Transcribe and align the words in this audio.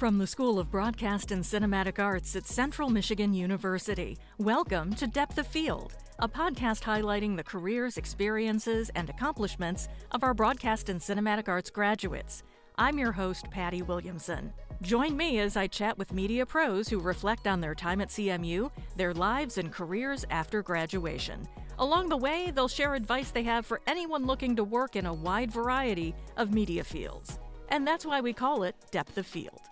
From 0.00 0.16
the 0.16 0.26
School 0.26 0.58
of 0.58 0.70
Broadcast 0.70 1.30
and 1.30 1.44
Cinematic 1.44 2.02
Arts 2.02 2.34
at 2.34 2.46
Central 2.46 2.88
Michigan 2.88 3.34
University, 3.34 4.16
welcome 4.38 4.94
to 4.94 5.06
Depth 5.06 5.36
of 5.36 5.46
Field, 5.46 5.92
a 6.20 6.26
podcast 6.26 6.80
highlighting 6.80 7.36
the 7.36 7.44
careers, 7.44 7.98
experiences, 7.98 8.90
and 8.94 9.10
accomplishments 9.10 9.90
of 10.12 10.24
our 10.24 10.32
broadcast 10.32 10.88
and 10.88 10.98
cinematic 10.98 11.48
arts 11.48 11.68
graduates. 11.68 12.44
I'm 12.78 12.98
your 12.98 13.12
host, 13.12 13.50
Patty 13.50 13.82
Williamson. 13.82 14.54
Join 14.80 15.18
me 15.18 15.38
as 15.38 15.58
I 15.58 15.66
chat 15.66 15.98
with 15.98 16.14
media 16.14 16.46
pros 16.46 16.88
who 16.88 16.98
reflect 16.98 17.46
on 17.46 17.60
their 17.60 17.74
time 17.74 18.00
at 18.00 18.08
CMU, 18.08 18.70
their 18.96 19.12
lives 19.12 19.58
and 19.58 19.70
careers 19.70 20.24
after 20.30 20.62
graduation. 20.62 21.46
Along 21.78 22.08
the 22.08 22.16
way, 22.16 22.50
they'll 22.54 22.68
share 22.68 22.94
advice 22.94 23.32
they 23.32 23.42
have 23.42 23.66
for 23.66 23.82
anyone 23.86 24.24
looking 24.24 24.56
to 24.56 24.64
work 24.64 24.96
in 24.96 25.04
a 25.04 25.12
wide 25.12 25.50
variety 25.50 26.14
of 26.38 26.54
media 26.54 26.84
fields. 26.84 27.38
And 27.68 27.86
that's 27.86 28.06
why 28.06 28.22
we 28.22 28.32
call 28.32 28.62
it 28.62 28.74
Depth 28.90 29.18
of 29.18 29.26
Field. 29.26 29.69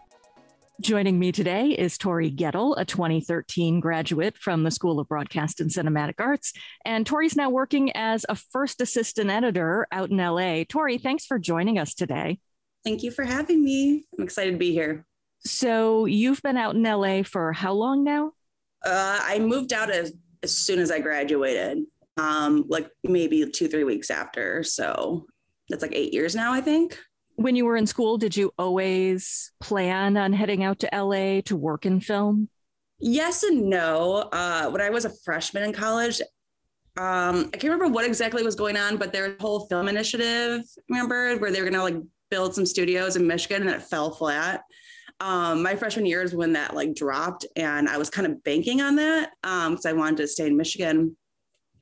Joining 0.80 1.18
me 1.18 1.32
today 1.32 1.70
is 1.70 1.98
Tori 1.98 2.30
Gettle, 2.30 2.76
a 2.78 2.84
2013 2.84 3.80
graduate 3.80 4.38
from 4.38 4.62
the 4.62 4.70
School 4.70 5.00
of 5.00 5.08
Broadcast 5.08 5.60
and 5.60 5.68
Cinematic 5.68 6.14
Arts. 6.20 6.52
And 6.84 7.04
Tori's 7.04 7.34
now 7.34 7.50
working 7.50 7.90
as 7.96 8.24
a 8.28 8.36
first 8.36 8.80
assistant 8.80 9.28
editor 9.28 9.88
out 9.90 10.10
in 10.10 10.18
LA. 10.18 10.62
Tori, 10.68 10.96
thanks 10.98 11.26
for 11.26 11.36
joining 11.36 11.80
us 11.80 11.94
today. 11.94 12.38
Thank 12.84 13.02
you 13.02 13.10
for 13.10 13.24
having 13.24 13.64
me. 13.64 14.06
I'm 14.16 14.22
excited 14.22 14.52
to 14.52 14.56
be 14.56 14.70
here. 14.70 15.04
So, 15.40 16.04
you've 16.04 16.42
been 16.42 16.56
out 16.56 16.76
in 16.76 16.84
LA 16.84 17.24
for 17.24 17.52
how 17.52 17.72
long 17.72 18.04
now? 18.04 18.30
Uh, 18.86 19.18
I 19.20 19.40
moved 19.40 19.72
out 19.72 19.90
as, 19.90 20.12
as 20.44 20.56
soon 20.56 20.78
as 20.78 20.92
I 20.92 21.00
graduated, 21.00 21.78
um, 22.18 22.66
like 22.68 22.88
maybe 23.02 23.50
two, 23.50 23.66
three 23.66 23.84
weeks 23.84 24.12
after. 24.12 24.62
So, 24.62 25.26
that's 25.68 25.82
like 25.82 25.94
eight 25.94 26.14
years 26.14 26.36
now, 26.36 26.52
I 26.52 26.60
think 26.60 27.00
when 27.38 27.54
you 27.54 27.64
were 27.64 27.76
in 27.76 27.86
school, 27.86 28.18
did 28.18 28.36
you 28.36 28.52
always 28.58 29.52
plan 29.60 30.16
on 30.16 30.32
heading 30.32 30.64
out 30.64 30.80
to 30.80 30.88
LA 30.92 31.40
to 31.42 31.54
work 31.54 31.86
in 31.86 32.00
film? 32.00 32.48
Yes 32.98 33.44
and 33.44 33.70
no. 33.70 34.28
Uh, 34.32 34.68
when 34.70 34.80
I 34.80 34.90
was 34.90 35.04
a 35.04 35.12
freshman 35.24 35.62
in 35.62 35.72
college, 35.72 36.20
um, 36.96 37.48
I 37.54 37.56
can't 37.56 37.72
remember 37.72 37.86
what 37.86 38.04
exactly 38.04 38.42
was 38.42 38.56
going 38.56 38.76
on, 38.76 38.96
but 38.96 39.14
a 39.14 39.36
whole 39.40 39.68
film 39.68 39.86
initiative, 39.86 40.62
remember, 40.88 41.36
where 41.36 41.52
they 41.52 41.62
were 41.62 41.70
going 41.70 41.78
to 41.78 41.82
like 41.84 42.02
build 42.28 42.56
some 42.56 42.66
studios 42.66 43.14
in 43.14 43.24
Michigan 43.24 43.62
and 43.62 43.70
it 43.70 43.82
fell 43.82 44.10
flat. 44.10 44.62
Um, 45.20 45.62
my 45.62 45.76
freshman 45.76 46.06
year 46.06 46.22
is 46.22 46.34
when 46.34 46.54
that 46.54 46.74
like 46.74 46.96
dropped, 46.96 47.46
and 47.54 47.88
I 47.88 47.98
was 47.98 48.10
kind 48.10 48.26
of 48.26 48.42
banking 48.42 48.80
on 48.80 48.96
that 48.96 49.30
because 49.42 49.86
um, 49.86 49.90
I 49.90 49.92
wanted 49.92 50.16
to 50.16 50.26
stay 50.26 50.48
in 50.48 50.56
Michigan. 50.56 51.16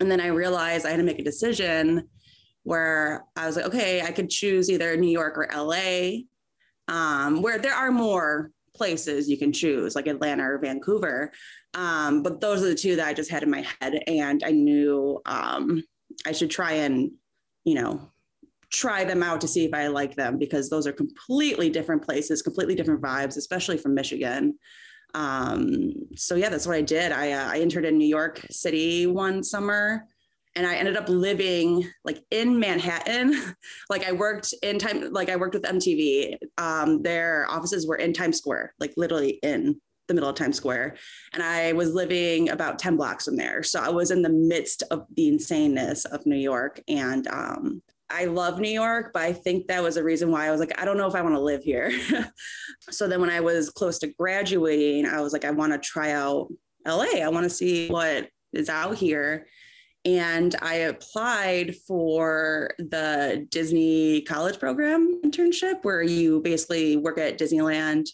And 0.00 0.10
then 0.10 0.20
I 0.20 0.26
realized 0.26 0.84
I 0.84 0.90
had 0.90 0.98
to 0.98 1.02
make 1.02 1.18
a 1.18 1.24
decision 1.24 2.10
where 2.66 3.24
I 3.36 3.46
was 3.46 3.54
like, 3.54 3.66
okay, 3.66 4.02
I 4.02 4.10
could 4.10 4.28
choose 4.28 4.68
either 4.68 4.96
New 4.96 5.08
York 5.08 5.38
or 5.38 5.48
LA, 5.54 6.22
um, 6.88 7.40
where 7.40 7.58
there 7.58 7.72
are 7.72 7.92
more 7.92 8.50
places 8.74 9.28
you 9.28 9.38
can 9.38 9.52
choose, 9.52 9.94
like 9.94 10.08
Atlanta 10.08 10.42
or 10.42 10.58
Vancouver. 10.58 11.30
Um, 11.74 12.24
but 12.24 12.40
those 12.40 12.64
are 12.64 12.68
the 12.68 12.74
two 12.74 12.96
that 12.96 13.06
I 13.06 13.14
just 13.14 13.30
had 13.30 13.44
in 13.44 13.52
my 13.52 13.64
head. 13.80 14.02
And 14.08 14.42
I 14.44 14.50
knew 14.50 15.20
um, 15.26 15.84
I 16.26 16.32
should 16.32 16.50
try 16.50 16.72
and, 16.72 17.12
you 17.64 17.76
know, 17.76 18.10
try 18.72 19.04
them 19.04 19.22
out 19.22 19.40
to 19.42 19.48
see 19.48 19.64
if 19.64 19.72
I 19.72 19.86
like 19.86 20.16
them 20.16 20.36
because 20.36 20.68
those 20.68 20.88
are 20.88 20.92
completely 20.92 21.70
different 21.70 22.02
places, 22.02 22.42
completely 22.42 22.74
different 22.74 23.00
vibes, 23.00 23.36
especially 23.36 23.78
from 23.78 23.94
Michigan. 23.94 24.58
Um, 25.14 25.92
so 26.16 26.34
yeah, 26.34 26.48
that's 26.48 26.66
what 26.66 26.74
I 26.74 26.82
did. 26.82 27.12
I, 27.12 27.30
uh, 27.30 27.48
I 27.48 27.60
entered 27.60 27.84
in 27.84 27.96
New 27.96 28.08
York 28.08 28.44
City 28.50 29.06
one 29.06 29.44
summer 29.44 30.08
and 30.56 30.66
I 30.66 30.76
ended 30.76 30.96
up 30.96 31.08
living 31.08 31.88
like 32.04 32.24
in 32.30 32.58
Manhattan. 32.58 33.54
like 33.90 34.04
I 34.06 34.12
worked 34.12 34.54
in 34.62 34.78
time, 34.78 35.12
like 35.12 35.28
I 35.28 35.36
worked 35.36 35.54
with 35.54 35.64
MTV. 35.64 36.36
Um, 36.58 37.02
their 37.02 37.46
offices 37.48 37.86
were 37.86 37.96
in 37.96 38.12
Times 38.12 38.38
Square, 38.38 38.74
like 38.80 38.94
literally 38.96 39.38
in 39.42 39.80
the 40.08 40.14
middle 40.14 40.30
of 40.30 40.36
Times 40.36 40.56
Square. 40.56 40.96
And 41.34 41.42
I 41.42 41.72
was 41.72 41.92
living 41.92 42.48
about 42.48 42.78
10 42.78 42.96
blocks 42.96 43.26
from 43.26 43.36
there. 43.36 43.62
So 43.62 43.80
I 43.80 43.90
was 43.90 44.10
in 44.10 44.22
the 44.22 44.30
midst 44.30 44.82
of 44.90 45.04
the 45.14 45.30
insaneness 45.30 46.06
of 46.06 46.24
New 46.24 46.36
York. 46.36 46.80
And 46.88 47.28
um, 47.28 47.82
I 48.08 48.24
love 48.24 48.58
New 48.58 48.70
York, 48.70 49.10
but 49.12 49.22
I 49.22 49.32
think 49.32 49.66
that 49.66 49.82
was 49.82 49.96
a 49.96 50.04
reason 50.04 50.30
why 50.30 50.46
I 50.46 50.50
was 50.50 50.60
like, 50.60 50.80
I 50.80 50.84
don't 50.84 50.96
know 50.96 51.08
if 51.08 51.14
I 51.14 51.22
want 51.22 51.34
to 51.34 51.40
live 51.40 51.62
here. 51.62 51.92
so 52.90 53.08
then 53.08 53.20
when 53.20 53.30
I 53.30 53.40
was 53.40 53.68
close 53.68 53.98
to 53.98 54.06
graduating, 54.06 55.06
I 55.06 55.20
was 55.20 55.32
like, 55.32 55.44
I 55.44 55.50
want 55.50 55.72
to 55.72 55.78
try 55.78 56.12
out 56.12 56.48
LA. 56.86 57.20
I 57.22 57.28
want 57.28 57.44
to 57.44 57.50
see 57.50 57.88
what 57.88 58.28
is 58.52 58.68
out 58.70 58.96
here 58.96 59.46
and 60.06 60.54
I 60.62 60.74
applied 60.74 61.74
for 61.74 62.70
the 62.78 63.44
Disney 63.50 64.20
college 64.22 64.60
program 64.60 65.20
internship 65.24 65.82
where 65.82 66.00
you 66.00 66.40
basically 66.42 66.96
work 66.96 67.18
at 67.18 67.38
Disneyland. 67.38 68.06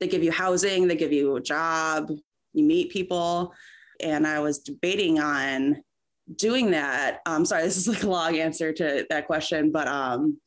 They 0.00 0.08
give 0.08 0.24
you 0.24 0.32
housing, 0.32 0.88
they 0.88 0.96
give 0.96 1.12
you 1.12 1.36
a 1.36 1.40
job, 1.40 2.10
you 2.52 2.64
meet 2.64 2.90
people. 2.90 3.54
And 4.00 4.26
I 4.26 4.40
was 4.40 4.58
debating 4.58 5.20
on 5.20 5.80
doing 6.34 6.72
that. 6.72 7.20
Um, 7.24 7.44
sorry, 7.44 7.62
this 7.64 7.76
is 7.76 7.86
like 7.86 8.02
a 8.02 8.10
long 8.10 8.36
answer 8.36 8.72
to 8.72 9.06
that 9.08 9.28
question, 9.28 9.70
but 9.70 9.86
um, 9.86 10.38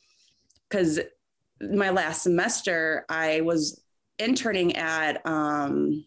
because 0.69 0.99
my 1.61 1.91
last 1.91 2.23
semester 2.23 3.05
I 3.07 3.41
was 3.41 3.81
interning 4.19 4.75
at 4.75 5.25
um 5.25 6.05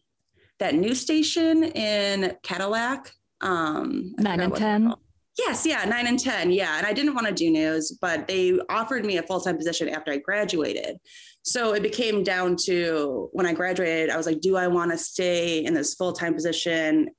that 0.59 0.75
news 0.75 1.01
station 1.01 1.65
in 1.65 2.37
Cadillac 2.43 3.13
um, 3.45 4.15
nine 4.19 4.41
and 4.41 4.55
10. 4.55 4.95
Yes, 5.39 5.67
yeah, 5.67 5.85
nine 5.85 6.07
and 6.07 6.19
10. 6.19 6.53
Yeah. 6.53 6.79
And 6.79 6.87
I 6.87 6.93
didn't 6.93 7.15
want 7.15 7.27
to 7.27 7.33
do 7.33 7.51
news, 7.51 7.97
but 8.01 8.27
they 8.29 8.59
offered 8.69 9.05
me 9.05 9.19
a 9.19 9.23
full 9.23 9.41
time 9.41 9.57
position 9.57 9.89
after 9.89 10.13
I 10.13 10.19
graduated. 10.19 10.97
So 11.43 11.75
it 11.75 11.83
became 11.83 12.23
down 12.23 12.57
to 12.65 13.29
when 13.33 13.45
I 13.45 13.53
graduated, 13.53 14.11
I 14.11 14.17
was 14.17 14.27
like, 14.27 14.41
do 14.41 14.57
I 14.57 14.67
want 14.67 14.93
to 14.93 14.99
stay 14.99 15.65
in 15.65 15.75
this 15.75 15.95
full 15.95 16.13
time 16.13 16.35
position? 16.35 17.11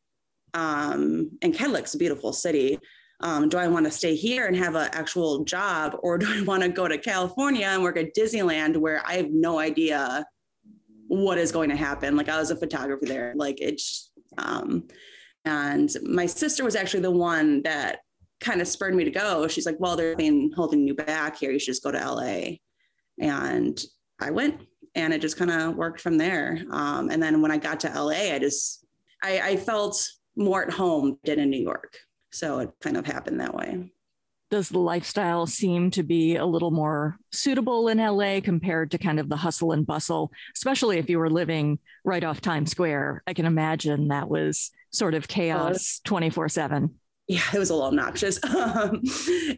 Um, 0.54 1.32
and 1.42 1.54
Cadillac's 1.54 1.94
a 1.94 1.98
beautiful 1.98 2.34
city. 2.34 2.80
Um, 3.22 3.50
do 3.50 3.58
I 3.58 3.68
want 3.68 3.86
to 3.86 3.92
stay 3.92 4.16
here 4.16 4.48
and 4.48 4.56
have 4.58 4.76
an 4.76 4.90
actual 4.92 5.44
job, 5.46 5.96
or 6.00 6.18
do 6.18 6.28
I 6.30 6.42
want 6.44 6.64
to 6.64 6.70
go 6.70 6.88
to 6.88 6.98
California 6.98 7.66
and 7.66 7.84
work 7.84 7.98
at 7.98 8.16
Disneyland 8.16 8.78
where 8.78 9.02
I 9.06 9.14
have 9.16 9.30
no 9.30 9.60
idea 9.60 10.26
what 11.08 11.38
is 11.38 11.52
going 11.52 11.70
to 11.70 11.76
happen? 11.76 12.16
Like 12.16 12.30
I 12.30 12.40
was 12.40 12.52
a 12.52 12.56
photographer 12.56 13.06
there. 13.06 13.34
Like 13.36 13.62
it's, 13.62 14.12
um, 14.38 14.88
and 15.46 15.90
my 16.04 16.26
sister 16.26 16.64
was 16.64 16.76
actually 16.76 17.02
the 17.02 17.12
one 17.12 17.62
that 17.64 18.00
kind 18.40 18.62
of 18.62 18.68
spurred 18.68 18.96
me 18.96 19.04
to 19.04 19.12
go. 19.12 19.48
She's 19.48 19.66
like, 19.66 19.80
well, 19.80 19.96
they're 19.96 20.16
being 20.16 20.52
holding 20.56 20.88
you 20.88 20.94
back 20.94 21.38
here. 21.38 21.52
You 21.52 21.60
should 21.60 21.74
just 21.74 21.84
go 21.84 21.92
to 21.92 22.12
LA. 22.12 22.58
And 23.20 23.82
I 24.20 24.32
went 24.32 24.62
and 24.96 25.14
it 25.14 25.22
just 25.22 25.38
kind 25.38 25.52
of 25.52 25.76
worked 25.76 26.02
from 26.02 26.18
there. 26.18 26.64
Um, 26.72 27.10
and 27.10 27.22
then 27.22 27.42
when 27.42 27.52
I 27.52 27.58
got 27.58 27.80
to 27.82 27.90
LA, 27.90 28.34
I 28.34 28.40
just, 28.40 28.86
I, 29.24 29.40
I 29.42 29.58
felt 29.58 30.04
more 30.36 30.64
at 30.64 30.74
home 30.74 31.18
than 31.24 31.40
in 31.40 31.50
New 31.50 31.62
York. 31.62 31.98
So 32.32 32.60
it 32.60 32.72
kind 32.82 32.98
of 32.98 33.06
happened 33.06 33.40
that 33.40 33.54
way. 33.54 33.92
Does 34.52 34.70
the 34.70 34.80
lifestyle 34.80 35.48
seem 35.48 35.90
to 35.92 36.04
be 36.04 36.36
a 36.36 36.46
little 36.46 36.72
more 36.72 37.18
suitable 37.32 37.88
in 37.88 37.98
LA 37.98 38.42
compared 38.42 38.92
to 38.92 38.98
kind 38.98 39.20
of 39.20 39.28
the 39.28 39.36
hustle 39.36 39.72
and 39.72 39.88
bustle, 39.88 40.32
especially 40.56 40.98
if 40.98 41.10
you 41.10 41.18
were 41.18 41.30
living 41.32 41.80
right 42.04 42.24
off 42.24 42.42
Times 42.42 42.72
Square? 42.72 43.24
I 43.26 43.34
can 43.34 43.46
imagine 43.46 44.10
that 44.10 44.30
was 44.30 44.72
sort 44.96 45.14
of 45.14 45.28
chaos 45.28 46.02
24 46.06 46.50
7 46.50 46.94
yeah 47.28 47.42
it 47.54 47.60
was 47.60 47.70
a 47.70 47.74
little 47.74 47.88
obnoxious 47.88 48.44
um, 48.56 49.02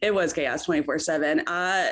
it 0.01 0.13
was 0.13 0.33
chaos 0.33 0.63
24 0.63 0.99
7 0.99 1.39
uh, 1.47 1.91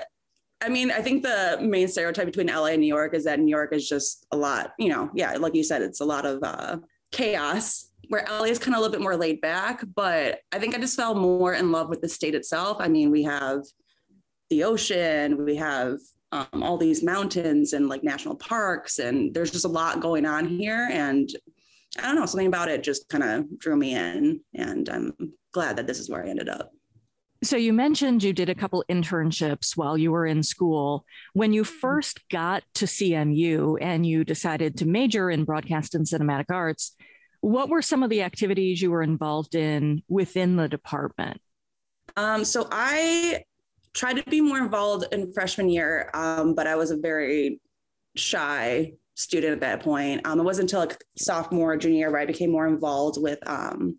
I 0.62 0.70
mean, 0.70 0.90
I 0.90 1.02
think 1.02 1.22
the 1.22 1.58
main 1.62 1.88
stereotype 1.88 2.26
between 2.26 2.48
LA 2.48 2.68
and 2.68 2.82
New 2.82 2.88
York 2.88 3.14
is 3.14 3.26
that 3.26 3.40
New 3.40 3.50
York 3.50 3.74
is 3.74 3.88
just 3.88 4.26
a 4.32 4.38
lot, 4.38 4.72
you 4.80 4.90
know, 4.90 5.10
yeah, 5.14 5.34
like 5.34 5.54
you 5.54 5.64
said, 5.64 5.82
it's 5.82 6.00
a 6.00 6.06
lot 6.06 6.26
of 6.26 6.42
uh, 6.42 6.78
chaos, 7.12 7.92
where 8.10 8.26
LA 8.30 8.46
is 8.46 8.60
kind 8.60 8.74
of 8.74 8.80
a 8.80 8.82
little 8.82 8.92
bit 8.92 9.02
more 9.02 9.18
laid 9.18 9.42
back. 9.42 9.84
But 9.96 10.40
I 10.52 10.60
think 10.60 10.74
I 10.74 10.80
just 10.80 10.96
fell 10.96 11.16
more 11.16 11.54
in 11.54 11.72
love 11.72 11.90
with 11.90 12.02
the 12.02 12.10
state 12.10 12.36
itself. 12.36 12.78
I 12.80 12.88
mean, 12.88 13.12
we 13.12 13.24
have 13.24 13.64
the 14.50 14.64
ocean, 14.64 15.44
we 15.44 15.56
have 15.58 15.98
um, 16.32 16.64
all 16.64 16.78
these 16.78 17.04
mountains 17.04 17.74
and 17.74 17.90
like 17.90 18.04
national 18.04 18.36
parks, 18.36 19.00
and 19.00 19.34
there's 19.34 19.52
just 19.52 19.66
a 19.66 19.70
lot 19.70 20.00
going 20.00 20.26
on 20.26 20.46
here. 20.46 20.90
And 20.92 21.30
I 21.98 22.04
don't 22.04 22.16
know, 22.16 22.26
something 22.26 22.48
about 22.48 22.70
it 22.70 22.84
just 22.84 23.08
kind 23.10 23.24
of 23.24 23.60
drew 23.60 23.76
me 23.76 23.96
in. 23.96 24.42
And 24.54 24.90
I'm 24.90 25.14
glad 25.54 25.78
that 25.78 25.88
this 25.88 26.00
is 26.00 26.10
where 26.10 26.26
I 26.26 26.30
ended 26.30 26.50
up. 26.50 26.72
So 27.44 27.58
you 27.58 27.74
mentioned 27.74 28.24
you 28.24 28.34
did 28.34 28.50
a 28.50 28.56
couple 28.56 28.84
internships 28.90 29.78
while 29.78 29.98
you 29.98 30.12
were 30.12 30.26
in 30.26 30.42
school. 30.42 31.06
When 31.34 31.54
you 31.54 31.64
mm-hmm. 31.64 31.80
first 31.80 32.28
got 32.30 32.64
to 32.76 32.86
CMU 32.86 33.78
and 33.82 34.06
you 34.06 34.24
decided 34.24 34.78
to 34.78 34.88
major 34.88 35.30
in 35.30 35.44
broadcast 35.44 35.96
and 35.96 36.06
cinematic 36.06 36.46
arts, 36.50 36.96
what 37.42 37.70
were 37.70 37.82
some 37.82 38.02
of 38.02 38.10
the 38.10 38.24
activities 38.24 38.82
you 38.82 38.90
were 38.90 39.04
involved 39.04 39.54
in 39.54 40.02
within 40.08 40.56
the 40.56 40.68
department? 40.68 41.40
Um, 42.18 42.46
so 42.46 42.68
I 42.72 43.44
tried 43.94 44.18
to 44.18 44.24
be 44.24 44.42
more 44.42 44.58
involved 44.58 45.14
in 45.14 45.32
freshman 45.34 45.70
year, 45.70 46.10
um, 46.14 46.56
but 46.56 46.66
I 46.66 46.76
was 46.76 46.92
a 46.92 46.98
very 46.98 47.60
shy 48.16 48.94
student 49.16 49.54
at 49.54 49.62
that 49.62 49.82
point. 49.82 50.26
Um, 50.26 50.40
it 50.40 50.44
wasn't 50.44 50.72
until 50.72 50.82
like 50.82 51.04
sophomore, 51.18 51.76
junior 51.78 52.12
where 52.12 52.22
I 52.22 52.26
became 52.26 52.52
more 52.52 52.68
involved 52.68 53.22
with 53.22 53.40
um, 53.48 53.98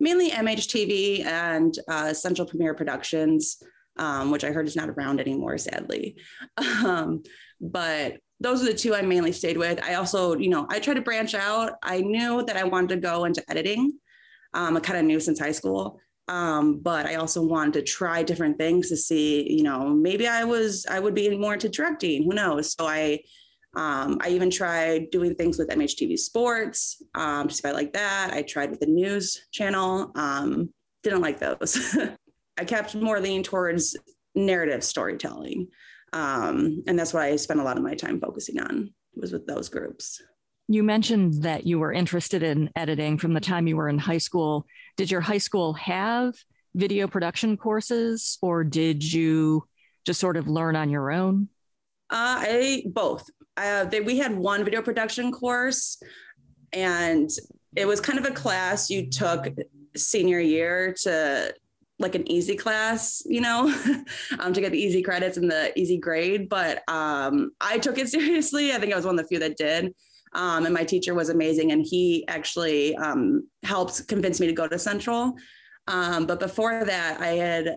mainly 0.00 0.30
MHTV 0.30 1.24
and 1.24 1.76
uh, 1.88 2.12
Central 2.14 2.48
Premiere 2.48 2.74
Productions, 2.74 3.62
um, 3.98 4.30
which 4.30 4.44
I 4.44 4.52
heard 4.52 4.66
is 4.66 4.76
not 4.76 4.88
around 4.88 5.20
anymore, 5.20 5.58
sadly. 5.58 6.16
Um, 6.84 7.22
but 7.60 8.18
those 8.40 8.62
are 8.62 8.66
the 8.66 8.74
two 8.74 8.94
I 8.94 9.02
mainly 9.02 9.32
stayed 9.32 9.56
with. 9.56 9.82
I 9.82 9.94
also, 9.94 10.36
you 10.36 10.50
know, 10.50 10.66
I 10.68 10.80
tried 10.80 10.94
to 10.94 11.00
branch 11.00 11.34
out. 11.34 11.72
I 11.82 12.00
knew 12.00 12.44
that 12.44 12.56
I 12.56 12.64
wanted 12.64 12.90
to 12.90 12.96
go 12.96 13.24
into 13.24 13.42
editing. 13.48 13.92
Um, 14.52 14.76
I 14.76 14.80
kind 14.80 14.98
of 14.98 15.04
knew 15.04 15.18
since 15.20 15.38
high 15.38 15.52
school. 15.52 15.98
Um, 16.28 16.80
but 16.80 17.06
I 17.06 17.16
also 17.16 17.42
wanted 17.42 17.74
to 17.74 17.82
try 17.82 18.22
different 18.22 18.58
things 18.58 18.88
to 18.88 18.96
see, 18.96 19.50
you 19.50 19.62
know, 19.62 19.88
maybe 19.88 20.26
I 20.26 20.44
was 20.44 20.86
I 20.86 20.98
would 20.98 21.14
be 21.14 21.36
more 21.36 21.54
into 21.54 21.68
directing. 21.68 22.24
Who 22.24 22.34
knows? 22.34 22.72
So 22.72 22.86
I 22.86 23.20
um, 23.76 24.18
I 24.20 24.28
even 24.30 24.50
tried 24.50 25.10
doing 25.10 25.34
things 25.34 25.58
with 25.58 25.68
MHTV 25.68 26.18
Sports, 26.18 27.02
um, 27.14 27.48
just 27.48 27.60
if 27.60 27.66
I 27.66 27.72
like 27.72 27.92
that. 27.92 28.30
I 28.32 28.42
tried 28.42 28.70
with 28.70 28.80
the 28.80 28.86
news 28.86 29.46
channel. 29.52 30.12
Um, 30.14 30.70
didn't 31.02 31.22
like 31.22 31.38
those. 31.38 31.96
I 32.58 32.64
kept 32.64 32.94
more 32.94 33.20
leaning 33.20 33.42
towards 33.42 33.96
narrative 34.34 34.84
storytelling. 34.84 35.68
Um, 36.12 36.82
and 36.86 36.98
that's 36.98 37.12
what 37.12 37.24
I 37.24 37.36
spent 37.36 37.60
a 37.60 37.64
lot 37.64 37.76
of 37.76 37.82
my 37.82 37.94
time 37.94 38.20
focusing 38.20 38.60
on 38.60 38.92
was 39.16 39.32
with 39.32 39.46
those 39.46 39.68
groups. 39.68 40.22
You 40.68 40.82
mentioned 40.82 41.42
that 41.42 41.66
you 41.66 41.78
were 41.78 41.92
interested 41.92 42.42
in 42.42 42.70
editing 42.74 43.18
from 43.18 43.34
the 43.34 43.40
time 43.40 43.66
you 43.66 43.76
were 43.76 43.88
in 43.88 43.98
high 43.98 44.18
school. 44.18 44.66
Did 44.96 45.10
your 45.10 45.20
high 45.20 45.38
school 45.38 45.74
have 45.74 46.34
video 46.74 47.06
production 47.06 47.56
courses 47.56 48.38
or 48.40 48.64
did 48.64 49.04
you 49.12 49.64
just 50.06 50.20
sort 50.20 50.36
of 50.36 50.48
learn 50.48 50.76
on 50.76 50.90
your 50.90 51.10
own? 51.10 51.48
Uh, 52.10 52.38
I 52.40 52.84
both. 52.86 53.28
Uh, 53.56 53.84
they, 53.84 54.00
we 54.00 54.18
had 54.18 54.34
one 54.34 54.64
video 54.64 54.82
production 54.82 55.30
course, 55.30 56.02
and 56.72 57.30
it 57.76 57.86
was 57.86 58.00
kind 58.00 58.18
of 58.18 58.24
a 58.24 58.30
class 58.30 58.90
you 58.90 59.08
took 59.08 59.48
senior 59.96 60.40
year 60.40 60.94
to 61.02 61.54
like 61.98 62.14
an 62.14 62.28
easy 62.30 62.56
class, 62.56 63.22
you 63.26 63.40
know, 63.40 63.72
um, 64.38 64.52
to 64.52 64.60
get 64.60 64.72
the 64.72 64.80
easy 64.80 65.02
credits 65.02 65.36
and 65.36 65.50
the 65.50 65.78
easy 65.78 65.98
grade. 65.98 66.48
But 66.48 66.82
um, 66.88 67.52
I 67.60 67.78
took 67.78 67.98
it 67.98 68.08
seriously. 68.16 68.72
I 68.72 68.78
think 68.78 68.92
I 68.92 68.96
was 68.96 69.06
one 69.06 69.18
of 69.18 69.24
the 69.24 69.28
few 69.28 69.38
that 69.38 69.56
did. 69.56 69.94
Um, 70.32 70.64
and 70.64 70.74
my 70.74 70.84
teacher 70.84 71.14
was 71.14 71.28
amazing. 71.28 71.70
And 71.70 71.86
he 71.88 72.26
actually 72.26 72.96
um, 72.96 73.48
helped 73.62 74.08
convince 74.08 74.40
me 74.40 74.48
to 74.48 74.52
go 74.52 74.66
to 74.66 74.78
Central. 74.78 75.34
Um, 75.86 76.26
but 76.26 76.40
before 76.40 76.84
that, 76.84 77.20
I 77.20 77.28
had 77.28 77.76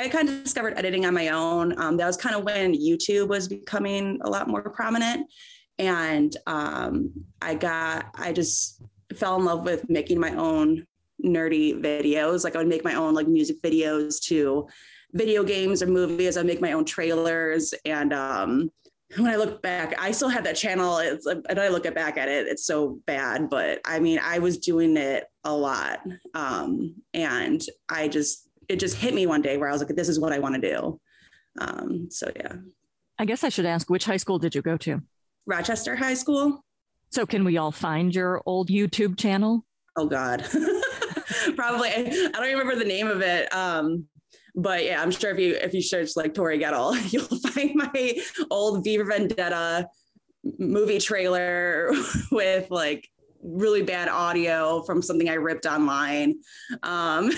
I 0.00 0.08
kind 0.08 0.30
of 0.30 0.42
discovered 0.42 0.78
editing 0.78 1.04
on 1.04 1.12
my 1.12 1.28
own. 1.28 1.78
Um, 1.78 1.98
that 1.98 2.06
was 2.06 2.16
kind 2.16 2.34
of 2.34 2.42
when 2.42 2.74
YouTube 2.74 3.28
was 3.28 3.48
becoming 3.48 4.18
a 4.22 4.30
lot 4.30 4.48
more 4.48 4.62
prominent. 4.70 5.30
And 5.78 6.34
I 6.46 7.54
got, 7.54 8.06
I 8.14 8.32
just 8.32 8.82
fell 9.14 9.36
in 9.36 9.44
love 9.44 9.64
with 9.64 9.90
making 9.90 10.18
my 10.18 10.34
own 10.34 10.86
nerdy 11.22 11.78
videos. 11.78 12.44
Like 12.44 12.54
I 12.54 12.58
would 12.58 12.68
make 12.68 12.82
my 12.82 12.94
own 12.94 13.12
like 13.12 13.28
music 13.28 13.60
videos 13.60 14.22
to 14.24 14.68
video 15.12 15.44
games 15.44 15.82
or 15.82 15.86
movies. 15.86 16.38
I'd 16.38 16.46
make 16.46 16.62
my 16.62 16.72
own 16.72 16.86
trailers. 16.86 17.74
And 17.84 18.14
um, 18.14 18.70
when 19.16 19.30
I 19.30 19.36
look 19.36 19.60
back, 19.60 19.94
I 19.98 20.12
still 20.12 20.30
have 20.30 20.44
that 20.44 20.56
channel. 20.56 20.96
It's, 20.98 21.26
and 21.26 21.60
I 21.60 21.68
look 21.68 21.92
back 21.94 22.16
at 22.16 22.28
it, 22.28 22.46
it's 22.46 22.64
so 22.64 23.00
bad. 23.06 23.50
But 23.50 23.80
I 23.84 24.00
mean, 24.00 24.18
I 24.22 24.38
was 24.38 24.56
doing 24.56 24.96
it 24.96 25.24
a 25.44 25.54
lot. 25.54 26.00
Um, 26.32 26.94
and 27.12 27.62
I 27.90 28.08
just, 28.08 28.49
it 28.70 28.78
just 28.78 28.96
hit 28.96 29.12
me 29.14 29.26
one 29.26 29.42
day 29.42 29.56
where 29.56 29.68
I 29.68 29.72
was 29.72 29.82
like, 29.82 29.94
this 29.96 30.08
is 30.08 30.20
what 30.20 30.32
I 30.32 30.38
want 30.38 30.54
to 30.54 30.60
do. 30.60 31.00
Um, 31.60 32.08
so 32.08 32.30
yeah. 32.36 32.54
I 33.18 33.24
guess 33.24 33.42
I 33.42 33.48
should 33.48 33.66
ask, 33.66 33.90
which 33.90 34.04
high 34.04 34.16
school 34.16 34.38
did 34.38 34.54
you 34.54 34.62
go 34.62 34.76
to? 34.78 35.02
Rochester 35.46 35.96
High 35.96 36.14
School. 36.14 36.64
So 37.10 37.26
can 37.26 37.44
we 37.44 37.56
all 37.56 37.72
find 37.72 38.14
your 38.14 38.40
old 38.46 38.68
YouTube 38.68 39.18
channel? 39.18 39.66
Oh 39.96 40.06
God. 40.06 40.46
Probably. 41.56 41.88
I 41.90 42.30
don't 42.32 42.42
remember 42.42 42.76
the 42.76 42.84
name 42.84 43.08
of 43.08 43.20
it. 43.20 43.52
Um, 43.52 44.06
but 44.54 44.84
yeah, 44.84 45.02
I'm 45.02 45.10
sure 45.10 45.32
if 45.32 45.38
you 45.38 45.54
if 45.54 45.74
you 45.74 45.82
search 45.82 46.10
like 46.14 46.34
Tori 46.34 46.58
Gettle, 46.58 46.94
you'll 47.12 47.24
find 47.24 47.74
my 47.74 48.20
old 48.50 48.84
V 48.84 48.98
for 48.98 49.04
Vendetta 49.04 49.88
movie 50.58 51.00
trailer 51.00 51.90
with 52.32 52.70
like 52.70 53.08
really 53.42 53.82
bad 53.82 54.08
audio 54.08 54.82
from 54.82 55.02
something 55.02 55.28
I 55.28 55.34
ripped 55.34 55.66
online. 55.66 56.36
Um, 56.82 57.30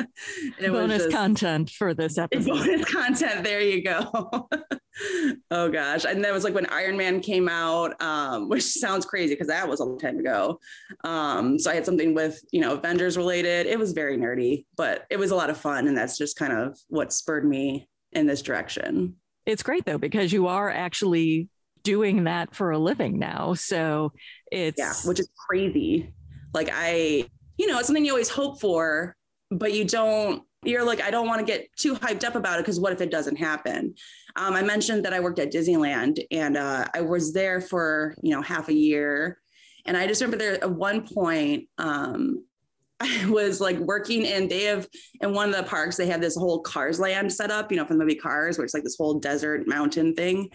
bonus 0.60 1.04
just, 1.04 1.14
content 1.14 1.70
for 1.70 1.94
this 1.94 2.18
episode. 2.18 2.46
Bonus 2.46 2.84
content. 2.84 3.44
There 3.44 3.60
you 3.60 3.82
go. 3.82 4.48
oh 5.50 5.68
gosh. 5.68 6.04
And 6.04 6.24
that 6.24 6.32
was 6.32 6.44
like 6.44 6.54
when 6.54 6.66
Iron 6.66 6.96
Man 6.96 7.20
came 7.20 7.48
out, 7.48 8.00
um, 8.02 8.48
which 8.48 8.64
sounds 8.64 9.04
crazy 9.04 9.34
because 9.34 9.48
that 9.48 9.68
was 9.68 9.80
a 9.80 9.84
long 9.84 9.98
time 9.98 10.18
ago. 10.18 10.60
Um, 11.04 11.58
so 11.58 11.70
I 11.70 11.74
had 11.74 11.86
something 11.86 12.14
with, 12.14 12.40
you 12.52 12.60
know, 12.60 12.74
Avengers 12.74 13.16
related. 13.16 13.66
It 13.66 13.78
was 13.78 13.92
very 13.92 14.16
nerdy, 14.16 14.66
but 14.76 15.06
it 15.10 15.18
was 15.18 15.30
a 15.30 15.36
lot 15.36 15.50
of 15.50 15.56
fun. 15.56 15.88
And 15.88 15.96
that's 15.96 16.16
just 16.18 16.36
kind 16.36 16.52
of 16.52 16.78
what 16.88 17.12
spurred 17.12 17.44
me 17.44 17.88
in 18.12 18.26
this 18.26 18.42
direction. 18.42 19.16
It's 19.46 19.62
great 19.62 19.84
though, 19.84 19.98
because 19.98 20.32
you 20.32 20.46
are 20.46 20.70
actually 20.70 21.48
doing 21.82 22.24
that 22.24 22.54
for 22.54 22.70
a 22.70 22.78
living 22.78 23.18
now. 23.18 23.54
So 23.54 24.12
it's 24.50 24.78
yeah, 24.78 24.94
which 25.04 25.20
is 25.20 25.28
crazy. 25.48 26.12
Like 26.52 26.70
I, 26.72 27.28
you 27.56 27.66
know, 27.66 27.78
it's 27.78 27.86
something 27.86 28.04
you 28.04 28.12
always 28.12 28.28
hope 28.28 28.60
for, 28.60 29.16
but 29.50 29.72
you 29.72 29.84
don't. 29.84 30.42
You're 30.62 30.84
like, 30.84 31.00
I 31.00 31.10
don't 31.10 31.26
want 31.26 31.40
to 31.40 31.46
get 31.46 31.74
too 31.76 31.94
hyped 31.94 32.22
up 32.22 32.34
about 32.34 32.58
it 32.58 32.62
because 32.62 32.78
what 32.78 32.92
if 32.92 33.00
it 33.00 33.10
doesn't 33.10 33.36
happen? 33.36 33.94
Um, 34.36 34.52
I 34.52 34.62
mentioned 34.62 35.06
that 35.06 35.14
I 35.14 35.20
worked 35.20 35.38
at 35.38 35.50
Disneyland 35.50 36.18
and 36.30 36.58
uh, 36.58 36.84
I 36.92 37.00
was 37.00 37.32
there 37.32 37.62
for 37.62 38.14
you 38.22 38.34
know 38.34 38.42
half 38.42 38.68
a 38.68 38.74
year, 38.74 39.38
and 39.86 39.96
I 39.96 40.06
just 40.06 40.20
remember 40.20 40.36
there 40.36 40.62
at 40.62 40.70
one 40.70 41.06
point. 41.06 41.68
Um, 41.78 42.44
I 43.02 43.26
was 43.30 43.62
like 43.62 43.78
working 43.78 44.26
in 44.26 44.48
they 44.48 44.64
have 44.64 44.86
in 45.22 45.32
one 45.32 45.48
of 45.48 45.56
the 45.56 45.62
parks 45.62 45.96
they 45.96 46.08
have 46.08 46.20
this 46.20 46.36
whole 46.36 46.60
Cars 46.60 47.00
Land 47.00 47.32
set 47.32 47.50
up, 47.50 47.70
you 47.70 47.78
know, 47.78 47.86
from 47.86 47.96
the 47.96 48.04
movie 48.04 48.14
Cars, 48.14 48.58
where 48.58 48.64
it's 48.66 48.74
like 48.74 48.82
this 48.82 48.98
whole 48.98 49.18
desert 49.18 49.66
mountain 49.66 50.14
thing 50.14 50.50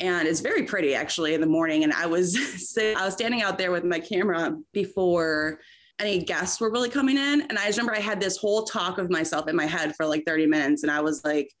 and 0.00 0.26
it's 0.26 0.40
very 0.40 0.62
pretty 0.62 0.94
actually 0.94 1.34
in 1.34 1.40
the 1.40 1.46
morning. 1.46 1.84
And 1.84 1.92
I 1.92 2.06
was 2.06 2.36
I 2.78 3.04
was 3.04 3.14
standing 3.14 3.42
out 3.42 3.58
there 3.58 3.70
with 3.70 3.84
my 3.84 4.00
camera 4.00 4.56
before 4.72 5.60
any 5.98 6.18
guests 6.18 6.60
were 6.60 6.70
really 6.70 6.88
coming 6.88 7.18
in, 7.18 7.42
and 7.42 7.58
I 7.58 7.66
just 7.66 7.78
remember 7.78 7.96
I 7.96 8.00
had 8.00 8.20
this 8.20 8.38
whole 8.38 8.64
talk 8.64 8.98
of 8.98 9.10
myself 9.10 9.48
in 9.48 9.56
my 9.56 9.66
head 9.66 9.94
for 9.96 10.06
like 10.06 10.24
30 10.26 10.46
minutes, 10.46 10.82
and 10.82 10.90
I 10.90 11.00
was 11.00 11.22
like, 11.24 11.52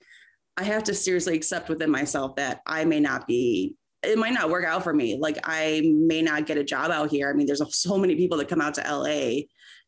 I 0.56 0.64
have 0.64 0.82
to 0.84 0.94
seriously 0.94 1.36
accept 1.36 1.68
within 1.68 1.90
myself 1.90 2.36
that 2.36 2.60
I 2.66 2.84
may 2.84 3.00
not 3.00 3.26
be. 3.26 3.74
It 4.02 4.18
might 4.18 4.32
not 4.32 4.48
work 4.48 4.64
out 4.64 4.82
for 4.82 4.94
me. 4.94 5.18
Like 5.20 5.38
I 5.44 5.82
may 5.84 6.22
not 6.22 6.46
get 6.46 6.56
a 6.56 6.64
job 6.64 6.90
out 6.90 7.10
here. 7.10 7.28
I 7.28 7.34
mean, 7.34 7.46
there's 7.46 7.62
so 7.76 7.98
many 7.98 8.16
people 8.16 8.38
that 8.38 8.48
come 8.48 8.62
out 8.62 8.74
to 8.74 8.82
LA, 8.82 9.42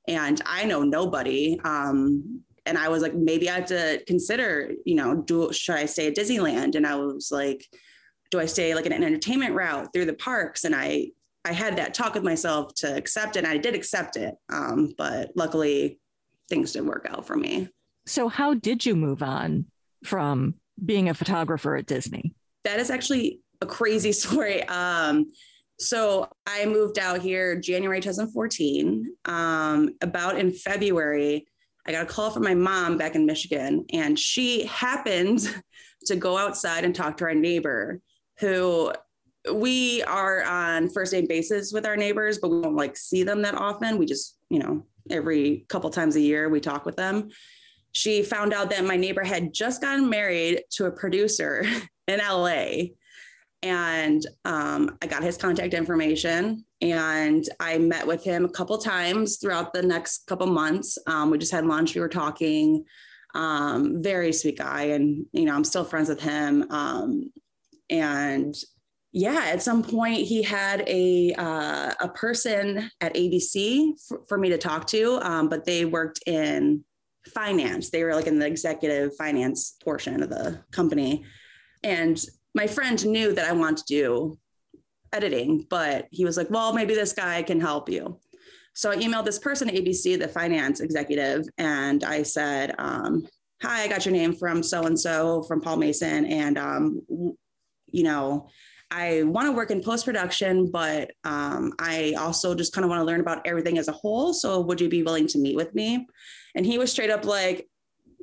and 0.06 0.40
I 0.44 0.64
know 0.66 0.82
nobody. 0.82 1.58
Um, 1.64 2.42
and 2.66 2.78
I 2.78 2.88
was 2.88 3.02
like, 3.02 3.14
maybe 3.14 3.50
I 3.50 3.56
have 3.56 3.66
to 3.66 4.02
consider, 4.06 4.72
you 4.84 4.94
know, 4.94 5.22
do 5.22 5.52
should 5.52 5.76
I 5.76 5.86
stay 5.86 6.08
at 6.08 6.14
Disneyland? 6.14 6.74
And 6.74 6.86
I 6.86 6.94
was 6.94 7.30
like, 7.32 7.66
do 8.32 8.40
I 8.40 8.46
stay 8.46 8.74
like 8.74 8.86
in 8.86 8.92
an 8.92 9.04
entertainment 9.04 9.54
route 9.54 9.92
through 9.92 10.06
the 10.06 10.14
parks? 10.14 10.64
And 10.64 10.74
I 10.74 11.12
I 11.44 11.52
had 11.52 11.76
that 11.76 11.92
talk 11.92 12.14
with 12.14 12.22
myself 12.22 12.74
to 12.76 12.96
accept 12.96 13.36
it. 13.36 13.40
And 13.40 13.48
I 13.48 13.58
did 13.58 13.74
accept 13.74 14.16
it, 14.16 14.34
um, 14.52 14.94
but 14.96 15.30
luckily 15.34 15.98
things 16.48 16.72
didn't 16.72 16.88
work 16.88 17.06
out 17.08 17.26
for 17.26 17.36
me. 17.36 17.68
So 18.06 18.28
how 18.28 18.54
did 18.54 18.86
you 18.86 18.94
move 18.94 19.22
on 19.22 19.66
from 20.04 20.54
being 20.84 21.08
a 21.08 21.14
photographer 21.14 21.76
at 21.76 21.86
Disney? 21.86 22.34
That 22.64 22.78
is 22.80 22.90
actually 22.90 23.40
a 23.60 23.66
crazy 23.66 24.12
story. 24.12 24.62
Um, 24.64 25.32
so 25.80 26.28
I 26.46 26.64
moved 26.66 26.98
out 26.98 27.20
here 27.20 27.58
January 27.58 28.00
2014. 28.00 29.16
Um, 29.24 29.90
about 30.00 30.38
in 30.38 30.52
February, 30.52 31.44
I 31.86 31.92
got 31.92 32.04
a 32.04 32.06
call 32.06 32.30
from 32.30 32.44
my 32.44 32.54
mom 32.54 32.98
back 32.98 33.16
in 33.16 33.26
Michigan, 33.26 33.84
and 33.92 34.16
she 34.16 34.64
happened 34.66 35.40
to 36.06 36.14
go 36.14 36.38
outside 36.38 36.84
and 36.84 36.94
talk 36.94 37.16
to 37.16 37.24
our 37.24 37.34
neighbor 37.34 38.00
who 38.42 38.92
we 39.54 40.02
are 40.02 40.42
on 40.42 40.88
first 40.88 41.12
name 41.12 41.26
basis 41.26 41.72
with 41.72 41.86
our 41.86 41.96
neighbors, 41.96 42.38
but 42.38 42.50
we 42.50 42.60
don't 42.60 42.76
like 42.76 42.96
see 42.96 43.22
them 43.22 43.42
that 43.42 43.54
often. 43.54 43.98
We 43.98 44.06
just, 44.06 44.36
you 44.50 44.58
know, 44.58 44.84
every 45.10 45.64
couple 45.68 45.90
times 45.90 46.16
a 46.16 46.20
year 46.20 46.48
we 46.48 46.60
talk 46.60 46.84
with 46.84 46.96
them. 46.96 47.30
She 47.92 48.22
found 48.22 48.52
out 48.52 48.70
that 48.70 48.84
my 48.84 48.96
neighbor 48.96 49.22
had 49.22 49.54
just 49.54 49.80
gotten 49.80 50.10
married 50.10 50.62
to 50.72 50.86
a 50.86 50.90
producer 50.90 51.64
in 52.08 52.18
LA. 52.18 52.88
And 53.62 54.26
um, 54.44 54.98
I 55.00 55.06
got 55.06 55.22
his 55.22 55.36
contact 55.36 55.72
information 55.72 56.64
and 56.80 57.44
I 57.60 57.78
met 57.78 58.06
with 58.06 58.24
him 58.24 58.44
a 58.44 58.48
couple 58.48 58.76
times 58.78 59.36
throughout 59.36 59.72
the 59.72 59.82
next 59.82 60.26
couple 60.26 60.48
months. 60.48 60.98
Um, 61.06 61.30
we 61.30 61.38
just 61.38 61.52
had 61.52 61.64
lunch, 61.64 61.94
we 61.94 62.00
were 62.00 62.08
talking. 62.08 62.84
Um, 63.34 64.02
very 64.02 64.32
sweet 64.32 64.58
guy. 64.58 64.82
And, 64.84 65.26
you 65.32 65.44
know, 65.44 65.54
I'm 65.54 65.64
still 65.64 65.84
friends 65.84 66.08
with 66.08 66.20
him. 66.20 66.66
And 67.92 68.56
yeah, 69.12 69.44
at 69.48 69.62
some 69.62 69.82
point 69.82 70.26
he 70.26 70.42
had 70.42 70.82
a 70.88 71.34
uh, 71.34 71.92
a 72.00 72.08
person 72.08 72.90
at 73.02 73.14
ABC 73.14 73.92
for, 74.08 74.22
for 74.26 74.38
me 74.38 74.48
to 74.48 74.58
talk 74.58 74.86
to, 74.88 75.18
um, 75.22 75.48
but 75.48 75.66
they 75.66 75.84
worked 75.84 76.20
in 76.26 76.82
finance. 77.34 77.90
They 77.90 78.02
were 78.04 78.14
like 78.14 78.26
in 78.26 78.38
the 78.38 78.46
executive 78.46 79.14
finance 79.16 79.76
portion 79.84 80.22
of 80.22 80.30
the 80.30 80.60
company, 80.72 81.24
and 81.82 82.18
my 82.54 82.66
friend 82.66 83.04
knew 83.04 83.34
that 83.34 83.48
I 83.48 83.52
wanted 83.52 83.78
to 83.78 83.84
do 83.86 84.38
editing, 85.12 85.66
but 85.68 86.08
he 86.10 86.24
was 86.24 86.38
like, 86.38 86.48
"Well, 86.50 86.72
maybe 86.72 86.94
this 86.94 87.12
guy 87.12 87.42
can 87.42 87.60
help 87.60 87.90
you." 87.90 88.18
So 88.74 88.90
I 88.90 88.96
emailed 88.96 89.26
this 89.26 89.38
person 89.38 89.68
at 89.68 89.74
ABC, 89.74 90.18
the 90.18 90.28
finance 90.28 90.80
executive, 90.80 91.44
and 91.58 92.02
I 92.02 92.22
said, 92.22 92.74
um, 92.78 93.26
"Hi, 93.60 93.82
I 93.82 93.88
got 93.88 94.06
your 94.06 94.14
name 94.14 94.32
from 94.34 94.62
so 94.62 94.84
and 94.84 94.98
so 94.98 95.42
from 95.42 95.60
Paul 95.60 95.76
Mason, 95.76 96.24
and 96.24 96.56
um, 96.56 97.02
you 97.92 98.02
know, 98.02 98.48
I 98.90 99.22
want 99.22 99.46
to 99.46 99.52
work 99.52 99.70
in 99.70 99.82
post 99.82 100.04
production, 100.04 100.70
but 100.70 101.12
um, 101.24 101.72
I 101.78 102.14
also 102.18 102.54
just 102.54 102.74
kind 102.74 102.84
of 102.84 102.90
want 102.90 103.00
to 103.00 103.04
learn 103.04 103.20
about 103.20 103.46
everything 103.46 103.78
as 103.78 103.88
a 103.88 103.92
whole. 103.92 104.34
So 104.34 104.60
would 104.60 104.80
you 104.80 104.88
be 104.88 105.02
willing 105.02 105.26
to 105.28 105.38
meet 105.38 105.56
with 105.56 105.74
me? 105.74 106.06
And 106.54 106.66
he 106.66 106.76
was 106.76 106.92
straight 106.92 107.10
up 107.10 107.24
like, 107.24 107.68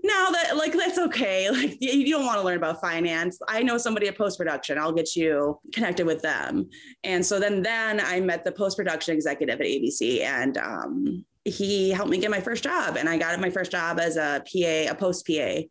no, 0.03 0.31
that 0.31 0.55
like 0.55 0.73
that's 0.73 0.97
okay. 0.97 1.49
Like 1.59 1.77
you 1.81 2.13
don't 2.13 2.25
want 2.25 2.39
to 2.39 2.45
learn 2.45 2.57
about 2.57 2.79
finance. 2.79 3.39
I 3.47 3.63
know 3.63 3.77
somebody 3.77 4.07
at 4.07 4.17
post 4.17 4.37
production. 4.37 4.77
I'll 4.77 4.93
get 4.93 5.15
you 5.15 5.59
connected 5.73 6.05
with 6.05 6.21
them. 6.21 6.69
And 7.03 7.25
so 7.25 7.39
then 7.39 7.61
then 7.61 7.99
I 7.99 8.19
met 8.19 8.45
the 8.45 8.51
post 8.51 8.77
production 8.77 9.15
executive 9.15 9.59
at 9.59 9.65
ABC, 9.65 10.21
and 10.21 10.57
um, 10.57 11.25
he 11.43 11.89
helped 11.89 12.11
me 12.11 12.17
get 12.17 12.31
my 12.31 12.39
first 12.39 12.63
job. 12.63 12.95
And 12.95 13.09
I 13.09 13.17
got 13.17 13.39
my 13.39 13.49
first 13.49 13.71
job 13.71 13.99
as 13.99 14.15
a 14.15 14.43
PA, 14.45 14.91
a 14.91 14.95
post 14.95 15.27
PA 15.27 15.61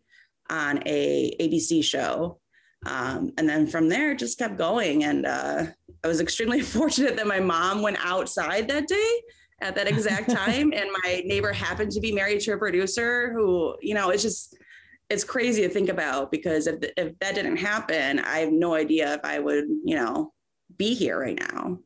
on 0.51 0.83
a 0.87 1.37
ABC 1.41 1.83
show. 1.83 2.41
Um, 2.87 3.33
and 3.37 3.49
then 3.49 3.67
from 3.67 3.89
there, 3.89 4.13
it 4.13 4.19
just 4.19 4.39
kept 4.39 4.57
going. 4.57 5.05
And 5.05 5.27
uh, 5.27 5.67
I 6.05 6.09
was 6.09 6.21
extremely 6.21 6.61
fortunate 6.77 7.17
that 7.17 7.27
my 7.27 7.41
mom 7.41 7.83
went 7.83 7.99
outside 8.01 8.69
that 8.69 8.87
day 8.87 9.21
at 9.61 9.75
that 9.75 9.89
exact 9.89 10.31
time. 10.35 10.73
and 10.73 10.89
my 11.03 11.23
neighbor 11.25 11.53
happened 11.53 11.93
to 11.93 12.01
be 12.01 12.13
married 12.13 12.41
to 12.41 12.53
a 12.53 12.59
producer 12.59 13.33
who, 13.33 13.77
you 13.81 13.95
know, 13.95 14.11
it's 14.11 14.23
just, 14.23 14.57
it's 15.11 15.25
crazy 15.25 15.63
to 15.63 15.69
think 15.69 15.89
about 15.89 16.31
because 16.31 16.67
if, 16.67 16.77
if 16.97 17.19
that 17.19 17.35
didn't 17.35 17.57
happen, 17.57 18.19
I 18.21 18.39
have 18.41 18.53
no 18.53 18.75
idea 18.75 19.15
if 19.15 19.21
I 19.25 19.39
would, 19.39 19.65
you 19.85 19.97
know, 19.97 20.33
be 20.77 20.95
here 20.95 21.19
right 21.19 21.39
now. 21.39 21.79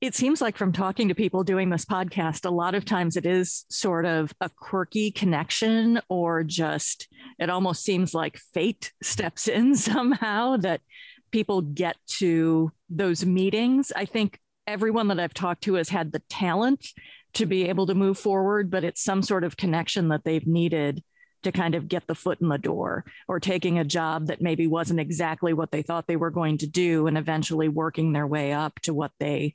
It 0.00 0.14
seems 0.14 0.40
like 0.40 0.56
from 0.56 0.72
talking 0.72 1.08
to 1.08 1.14
people 1.14 1.42
doing 1.42 1.70
this 1.70 1.84
podcast, 1.84 2.46
a 2.46 2.50
lot 2.50 2.76
of 2.76 2.84
times 2.84 3.16
it 3.16 3.26
is 3.26 3.64
sort 3.68 4.06
of 4.06 4.32
a 4.40 4.48
quirky 4.48 5.10
connection, 5.10 6.00
or 6.08 6.44
just 6.44 7.08
it 7.40 7.50
almost 7.50 7.82
seems 7.82 8.14
like 8.14 8.38
fate 8.54 8.92
steps 9.02 9.48
in 9.48 9.74
somehow 9.74 10.56
that 10.58 10.82
people 11.32 11.62
get 11.62 11.96
to 12.18 12.70
those 12.88 13.26
meetings. 13.26 13.90
I 13.94 14.04
think 14.04 14.38
everyone 14.68 15.08
that 15.08 15.18
I've 15.18 15.34
talked 15.34 15.64
to 15.64 15.74
has 15.74 15.88
had 15.88 16.12
the 16.12 16.22
talent 16.30 16.86
to 17.34 17.46
be 17.46 17.68
able 17.68 17.86
to 17.86 17.94
move 17.94 18.18
forward, 18.18 18.70
but 18.70 18.84
it's 18.84 19.02
some 19.02 19.22
sort 19.22 19.42
of 19.42 19.56
connection 19.56 20.08
that 20.08 20.22
they've 20.24 20.46
needed 20.46 21.02
to 21.42 21.50
kind 21.50 21.74
of 21.74 21.88
get 21.88 22.06
the 22.06 22.14
foot 22.14 22.40
in 22.40 22.48
the 22.48 22.58
door 22.58 23.04
or 23.26 23.40
taking 23.40 23.78
a 23.80 23.84
job 23.84 24.26
that 24.26 24.40
maybe 24.40 24.68
wasn't 24.68 25.00
exactly 25.00 25.52
what 25.52 25.72
they 25.72 25.82
thought 25.82 26.06
they 26.06 26.16
were 26.16 26.30
going 26.30 26.58
to 26.58 26.66
do 26.68 27.08
and 27.08 27.18
eventually 27.18 27.68
working 27.68 28.12
their 28.12 28.26
way 28.26 28.52
up 28.52 28.78
to 28.80 28.94
what 28.94 29.12
they 29.18 29.54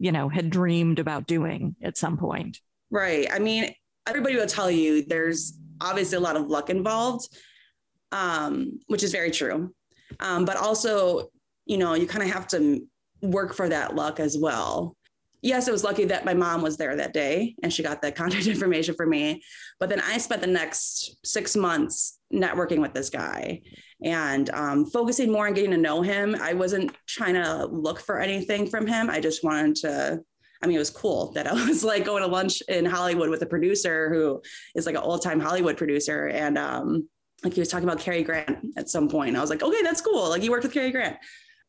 you 0.00 0.10
know 0.10 0.28
had 0.28 0.50
dreamed 0.50 0.98
about 0.98 1.26
doing 1.26 1.76
at 1.82 1.96
some 1.96 2.16
point 2.16 2.58
right 2.90 3.28
i 3.32 3.38
mean 3.38 3.72
everybody 4.08 4.34
will 4.34 4.46
tell 4.46 4.70
you 4.70 5.04
there's 5.04 5.56
obviously 5.80 6.16
a 6.16 6.20
lot 6.20 6.36
of 6.36 6.48
luck 6.48 6.70
involved 6.70 7.28
um, 8.12 8.80
which 8.88 9.04
is 9.04 9.12
very 9.12 9.30
true 9.30 9.72
um, 10.18 10.44
but 10.44 10.56
also 10.56 11.30
you 11.66 11.78
know 11.78 11.94
you 11.94 12.08
kind 12.08 12.24
of 12.24 12.30
have 12.30 12.48
to 12.48 12.82
work 13.22 13.54
for 13.54 13.68
that 13.68 13.94
luck 13.94 14.20
as 14.20 14.36
well. 14.38 14.96
Yes, 15.42 15.68
it 15.68 15.72
was 15.72 15.84
lucky 15.84 16.04
that 16.06 16.24
my 16.24 16.34
mom 16.34 16.60
was 16.60 16.76
there 16.76 16.94
that 16.96 17.14
day 17.14 17.54
and 17.62 17.72
she 17.72 17.82
got 17.82 18.02
the 18.02 18.12
contact 18.22 18.46
information 18.46 18.94
for 18.94 19.06
me. 19.06 19.42
But 19.78 19.88
then 19.88 20.00
I 20.00 20.18
spent 20.18 20.42
the 20.42 20.46
next 20.46 21.16
six 21.24 21.56
months 21.56 22.18
networking 22.32 22.80
with 22.80 22.94
this 22.94 23.10
guy 23.10 23.62
and 24.02 24.50
um, 24.50 24.86
focusing 24.86 25.30
more 25.30 25.46
on 25.46 25.54
getting 25.54 25.70
to 25.72 25.76
know 25.76 26.02
him. 26.02 26.36
I 26.40 26.54
wasn't 26.54 26.94
trying 27.06 27.34
to 27.34 27.66
look 27.66 28.00
for 28.00 28.18
anything 28.20 28.66
from 28.66 28.86
him. 28.86 29.10
I 29.10 29.20
just 29.20 29.44
wanted 29.44 29.76
to. 29.76 30.20
I 30.62 30.66
mean, 30.66 30.76
it 30.76 30.80
was 30.80 30.90
cool 30.90 31.32
that 31.32 31.46
I 31.46 31.52
was 31.66 31.82
like 31.84 32.04
going 32.04 32.22
to 32.22 32.28
lunch 32.28 32.62
in 32.68 32.84
Hollywood 32.84 33.30
with 33.30 33.42
a 33.42 33.46
producer 33.46 34.12
who 34.12 34.42
is 34.74 34.86
like 34.86 34.94
an 34.94 35.02
old 35.02 35.22
time 35.22 35.40
Hollywood 35.40 35.76
producer. 35.76 36.26
And 36.28 36.58
um, 36.58 37.08
like 37.42 37.54
he 37.54 37.60
was 37.60 37.68
talking 37.68 37.88
about 37.88 38.00
Cary 38.00 38.22
Grant 38.22 38.58
at 38.76 38.88
some 38.88 39.08
point. 39.08 39.36
I 39.36 39.40
was 39.40 39.50
like, 39.50 39.62
okay, 39.62 39.82
that's 39.82 40.00
cool. 40.00 40.28
Like 40.28 40.42
you 40.42 40.50
worked 40.50 40.64
with 40.64 40.74
Cary 40.74 40.90
Grant. 40.90 41.16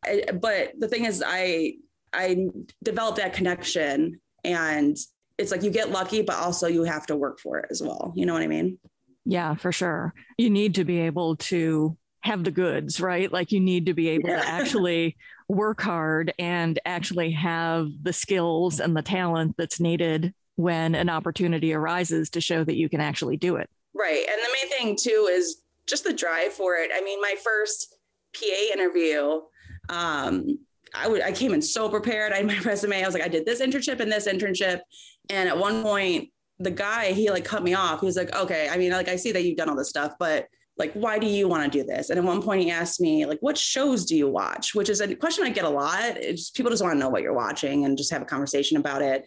I, 0.05 0.25
but 0.33 0.73
the 0.79 0.87
thing 0.87 1.05
is, 1.05 1.23
I 1.25 1.75
I 2.13 2.47
developed 2.83 3.17
that 3.17 3.33
connection, 3.33 4.19
and 4.43 4.97
it's 5.37 5.51
like 5.51 5.63
you 5.63 5.69
get 5.69 5.91
lucky, 5.91 6.21
but 6.21 6.35
also 6.37 6.67
you 6.67 6.83
have 6.83 7.05
to 7.07 7.15
work 7.15 7.39
for 7.39 7.59
it 7.59 7.67
as 7.71 7.81
well. 7.81 8.11
You 8.15 8.25
know 8.25 8.33
what 8.33 8.41
I 8.41 8.47
mean? 8.47 8.79
Yeah, 9.25 9.55
for 9.55 9.71
sure. 9.71 10.13
You 10.37 10.49
need 10.49 10.75
to 10.75 10.83
be 10.83 10.99
able 11.01 11.35
to 11.37 11.95
have 12.21 12.43
the 12.43 12.51
goods, 12.51 13.01
right? 13.01 13.31
Like 13.31 13.51
you 13.51 13.59
need 13.59 13.87
to 13.87 13.93
be 13.93 14.09
able 14.09 14.29
yeah. 14.29 14.41
to 14.41 14.47
actually 14.49 15.17
work 15.47 15.81
hard 15.81 16.33
and 16.39 16.79
actually 16.85 17.31
have 17.31 17.87
the 18.01 18.13
skills 18.13 18.79
and 18.79 18.95
the 18.95 19.01
talent 19.01 19.55
that's 19.57 19.79
needed 19.79 20.33
when 20.55 20.95
an 20.95 21.09
opportunity 21.09 21.73
arises 21.73 22.29
to 22.31 22.41
show 22.41 22.63
that 22.63 22.75
you 22.75 22.89
can 22.89 23.01
actually 23.01 23.37
do 23.37 23.55
it. 23.55 23.69
Right. 23.93 24.25
And 24.29 24.41
the 24.41 24.49
main 24.61 24.77
thing 24.77 24.97
too 24.99 25.29
is 25.31 25.61
just 25.87 26.03
the 26.03 26.13
drive 26.13 26.53
for 26.53 26.75
it. 26.75 26.91
I 26.93 27.01
mean, 27.01 27.19
my 27.21 27.35
first 27.43 27.95
PA 28.33 28.73
interview, 28.73 29.41
um, 29.89 30.59
I 30.93 31.07
would 31.07 31.21
I 31.21 31.31
came 31.31 31.53
in 31.53 31.61
so 31.61 31.89
prepared. 31.89 32.31
I 32.31 32.37
had 32.37 32.47
my 32.47 32.59
resume. 32.65 33.03
I 33.03 33.05
was 33.05 33.13
like, 33.13 33.23
I 33.23 33.27
did 33.27 33.45
this 33.45 33.61
internship 33.61 33.99
and 33.99 34.11
this 34.11 34.27
internship. 34.27 34.81
And 35.29 35.49
at 35.49 35.57
one 35.57 35.83
point, 35.83 36.29
the 36.59 36.71
guy 36.71 37.11
he 37.13 37.29
like 37.29 37.45
cut 37.45 37.63
me 37.63 37.73
off. 37.73 38.01
He 38.01 38.05
was 38.05 38.17
like, 38.17 38.35
okay, 38.35 38.69
I 38.69 38.77
mean, 38.77 38.91
like 38.91 39.09
I 39.09 39.15
see 39.15 39.31
that 39.31 39.43
you've 39.43 39.57
done 39.57 39.69
all 39.69 39.75
this 39.75 39.89
stuff, 39.89 40.13
but 40.19 40.47
like, 40.81 40.93
why 40.93 41.17
do 41.17 41.27
you 41.27 41.47
want 41.47 41.63
to 41.63 41.79
do 41.79 41.85
this? 41.85 42.09
And 42.09 42.19
at 42.19 42.25
one 42.25 42.41
point, 42.41 42.61
he 42.61 42.71
asked 42.71 42.99
me 42.99 43.25
like, 43.25 43.39
what 43.39 43.57
shows 43.57 44.05
do 44.05 44.17
you 44.17 44.27
watch? 44.27 44.75
Which 44.75 44.89
is 44.89 44.99
a 44.99 45.15
question 45.15 45.45
I 45.45 45.49
get 45.49 45.63
a 45.63 45.69
lot. 45.69 46.17
It's 46.17 46.41
just, 46.41 46.55
people 46.55 46.69
just 46.69 46.83
want 46.83 46.95
to 46.95 46.99
know 46.99 47.09
what 47.09 47.21
you're 47.21 47.33
watching 47.33 47.85
and 47.85 47.97
just 47.97 48.11
have 48.11 48.21
a 48.21 48.25
conversation 48.25 48.77
about 48.77 49.01
it. 49.01 49.25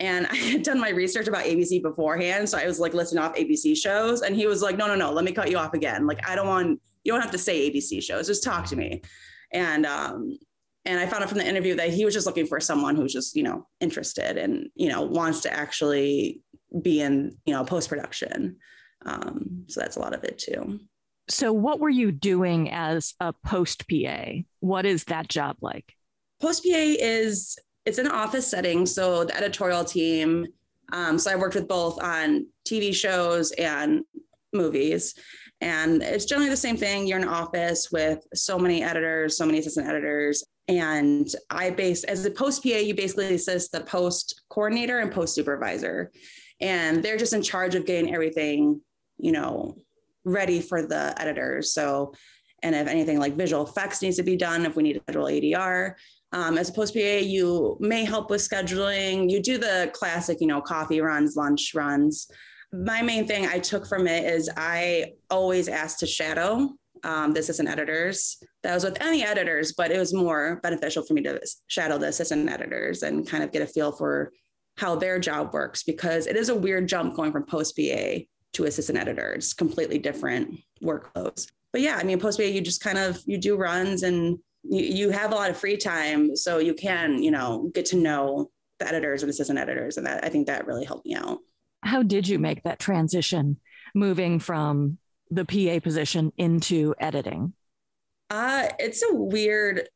And 0.00 0.26
I 0.30 0.36
had 0.36 0.62
done 0.62 0.78
my 0.78 0.90
research 0.90 1.28
about 1.28 1.44
ABC 1.44 1.82
beforehand, 1.82 2.48
so 2.48 2.58
I 2.58 2.66
was 2.66 2.78
like 2.78 2.92
listing 2.92 3.18
off 3.18 3.34
ABC 3.34 3.76
shows, 3.76 4.20
and 4.20 4.36
he 4.36 4.46
was 4.46 4.60
like, 4.60 4.76
no, 4.76 4.86
no, 4.86 4.94
no, 4.94 5.10
let 5.12 5.24
me 5.24 5.32
cut 5.32 5.50
you 5.50 5.56
off 5.56 5.72
again. 5.72 6.06
Like, 6.06 6.28
I 6.28 6.34
don't 6.34 6.48
want 6.48 6.80
you 7.04 7.12
don't 7.12 7.22
have 7.22 7.30
to 7.30 7.38
say 7.38 7.70
ABC 7.70 8.02
shows. 8.02 8.26
Just 8.26 8.42
talk 8.42 8.66
to 8.66 8.76
me 8.76 9.00
and 9.52 9.86
um, 9.86 10.38
and 10.84 11.00
I 11.00 11.06
found 11.06 11.22
out 11.22 11.28
from 11.28 11.38
the 11.38 11.48
interview 11.48 11.74
that 11.76 11.90
he 11.90 12.04
was 12.04 12.14
just 12.14 12.26
looking 12.26 12.46
for 12.46 12.60
someone 12.60 12.96
who's 12.96 13.12
just 13.12 13.36
you 13.36 13.42
know 13.42 13.66
interested 13.80 14.36
and 14.36 14.68
you 14.74 14.88
know 14.88 15.02
wants 15.02 15.40
to 15.42 15.52
actually 15.52 16.42
be 16.82 17.00
in 17.00 17.36
you 17.44 17.54
know 17.54 17.64
post 17.64 17.88
production. 17.88 18.56
Um, 19.04 19.64
so 19.68 19.80
that's 19.80 19.96
a 19.96 20.00
lot 20.00 20.14
of 20.14 20.24
it 20.24 20.38
too. 20.38 20.80
So, 21.28 21.52
what 21.52 21.80
were 21.80 21.90
you 21.90 22.12
doing 22.12 22.70
as 22.70 23.14
a 23.20 23.32
post 23.32 23.84
PA? 23.88 24.26
What 24.60 24.86
is 24.86 25.04
that 25.04 25.28
job 25.28 25.56
like? 25.60 25.92
Post 26.40 26.64
PA 26.64 26.68
is 26.72 27.58
it's 27.84 27.98
an 27.98 28.08
office 28.08 28.46
setting, 28.46 28.86
so 28.86 29.24
the 29.24 29.36
editorial 29.36 29.84
team. 29.84 30.46
Um, 30.92 31.18
so 31.18 31.32
I 31.32 31.36
worked 31.36 31.54
with 31.54 31.66
both 31.66 32.00
on 32.02 32.46
TV 32.68 32.94
shows 32.94 33.50
and 33.52 34.02
movies, 34.52 35.14
and 35.60 36.02
it's 36.02 36.26
generally 36.26 36.50
the 36.50 36.56
same 36.56 36.76
thing. 36.76 37.06
You're 37.06 37.18
in 37.18 37.24
an 37.24 37.30
office 37.30 37.90
with 37.90 38.20
so 38.34 38.58
many 38.58 38.82
editors, 38.82 39.36
so 39.36 39.46
many 39.46 39.58
assistant 39.58 39.88
editors. 39.88 40.44
And 40.68 41.28
I 41.48 41.70
base 41.70 42.04
as 42.04 42.24
a 42.24 42.30
post 42.30 42.62
PA, 42.62 42.70
you 42.70 42.94
basically 42.94 43.34
assist 43.34 43.72
the 43.72 43.80
post 43.80 44.42
coordinator 44.48 44.98
and 44.98 45.12
post 45.12 45.34
supervisor. 45.34 46.10
And 46.60 47.02
they're 47.02 47.16
just 47.16 47.32
in 47.32 47.42
charge 47.42 47.74
of 47.74 47.86
getting 47.86 48.12
everything, 48.12 48.80
you 49.18 49.32
know, 49.32 49.76
ready 50.26 50.60
for 50.60 50.82
the 50.82 51.14
editors. 51.16 51.72
So, 51.72 52.12
and 52.62 52.74
if 52.74 52.86
anything 52.86 53.18
like 53.18 53.36
visual 53.36 53.66
effects 53.66 54.02
needs 54.02 54.16
to 54.16 54.22
be 54.22 54.36
done, 54.36 54.66
if 54.66 54.76
we 54.76 54.82
need 54.82 54.96
a 54.96 55.00
federal 55.00 55.26
ADR, 55.26 55.94
um, 56.32 56.58
as 56.58 56.68
a 56.68 56.72
post 56.72 56.92
PA, 56.92 57.00
you 57.00 57.78
may 57.80 58.04
help 58.04 58.28
with 58.28 58.42
scheduling. 58.42 59.30
You 59.30 59.40
do 59.40 59.56
the 59.56 59.90
classic, 59.94 60.38
you 60.40 60.46
know, 60.46 60.60
coffee 60.60 61.00
runs, 61.00 61.36
lunch 61.36 61.72
runs 61.74 62.28
my 62.72 63.02
main 63.02 63.26
thing 63.26 63.46
I 63.46 63.58
took 63.58 63.86
from 63.86 64.06
it 64.06 64.24
is 64.24 64.50
I 64.56 65.12
always 65.30 65.68
asked 65.68 66.00
to 66.00 66.06
shadow 66.06 66.70
um, 67.04 67.32
the 67.32 67.40
assistant 67.40 67.68
editors. 67.68 68.36
That 68.62 68.74
was 68.74 68.84
with 68.84 69.00
any 69.00 69.22
editors, 69.22 69.74
but 69.76 69.90
it 69.90 69.98
was 69.98 70.12
more 70.12 70.60
beneficial 70.62 71.04
for 71.04 71.14
me 71.14 71.22
to 71.22 71.40
shadow 71.68 71.98
the 71.98 72.08
assistant 72.08 72.48
editors 72.50 73.02
and 73.02 73.26
kind 73.26 73.42
of 73.42 73.52
get 73.52 73.62
a 73.62 73.66
feel 73.66 73.92
for 73.92 74.32
how 74.76 74.96
their 74.96 75.18
job 75.18 75.52
works 75.54 75.82
because 75.84 76.26
it 76.26 76.36
is 76.36 76.48
a 76.48 76.54
weird 76.54 76.88
jump 76.88 77.14
going 77.14 77.32
from 77.32 77.44
post 77.44 77.76
PA 77.76 78.18
to 78.56 78.64
assistant 78.64 78.98
editor. 78.98 79.32
It's 79.32 79.54
completely 79.54 79.98
different 79.98 80.58
workloads. 80.82 81.50
But 81.72 81.80
yeah, 81.82 81.96
I 81.96 82.04
mean, 82.04 82.18
post 82.18 82.38
PA, 82.38 82.44
you 82.44 82.60
just 82.60 82.82
kind 82.82 82.98
of 82.98 83.20
you 83.26 83.38
do 83.38 83.56
runs 83.56 84.02
and 84.02 84.38
you, 84.62 84.84
you 84.84 85.10
have 85.10 85.32
a 85.32 85.34
lot 85.34 85.50
of 85.50 85.56
free 85.56 85.76
time, 85.76 86.36
so 86.36 86.58
you 86.58 86.74
can 86.74 87.22
you 87.22 87.30
know 87.30 87.70
get 87.74 87.86
to 87.86 87.96
know 87.96 88.50
the 88.78 88.88
editors 88.88 89.22
and 89.22 89.30
assistant 89.30 89.58
editors, 89.58 89.96
and 89.96 90.06
that 90.06 90.24
I 90.24 90.28
think 90.28 90.46
that 90.46 90.66
really 90.66 90.84
helped 90.84 91.06
me 91.06 91.14
out 91.14 91.38
how 91.86 92.02
did 92.02 92.28
you 92.28 92.38
make 92.38 92.62
that 92.64 92.78
transition 92.78 93.58
moving 93.94 94.38
from 94.38 94.98
the 95.30 95.44
PA 95.44 95.80
position 95.80 96.32
into 96.36 96.94
editing? 96.98 97.54
Uh, 98.28 98.68
it's 98.78 99.02
a 99.02 99.14
weird 99.14 99.88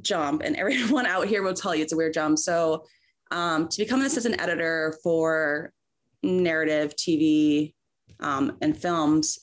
jump, 0.00 0.42
and 0.44 0.56
everyone 0.56 1.06
out 1.06 1.26
here 1.26 1.42
will 1.42 1.54
tell 1.54 1.74
you 1.74 1.82
it's 1.82 1.92
a 1.92 1.96
weird 1.96 2.14
jump. 2.14 2.38
So, 2.38 2.84
um, 3.30 3.68
to 3.68 3.78
become 3.78 4.00
an 4.00 4.06
assistant 4.06 4.40
editor 4.40 4.96
for 5.02 5.72
narrative, 6.22 6.94
TV, 6.96 7.74
um, 8.20 8.56
and 8.60 8.76
films, 8.76 9.38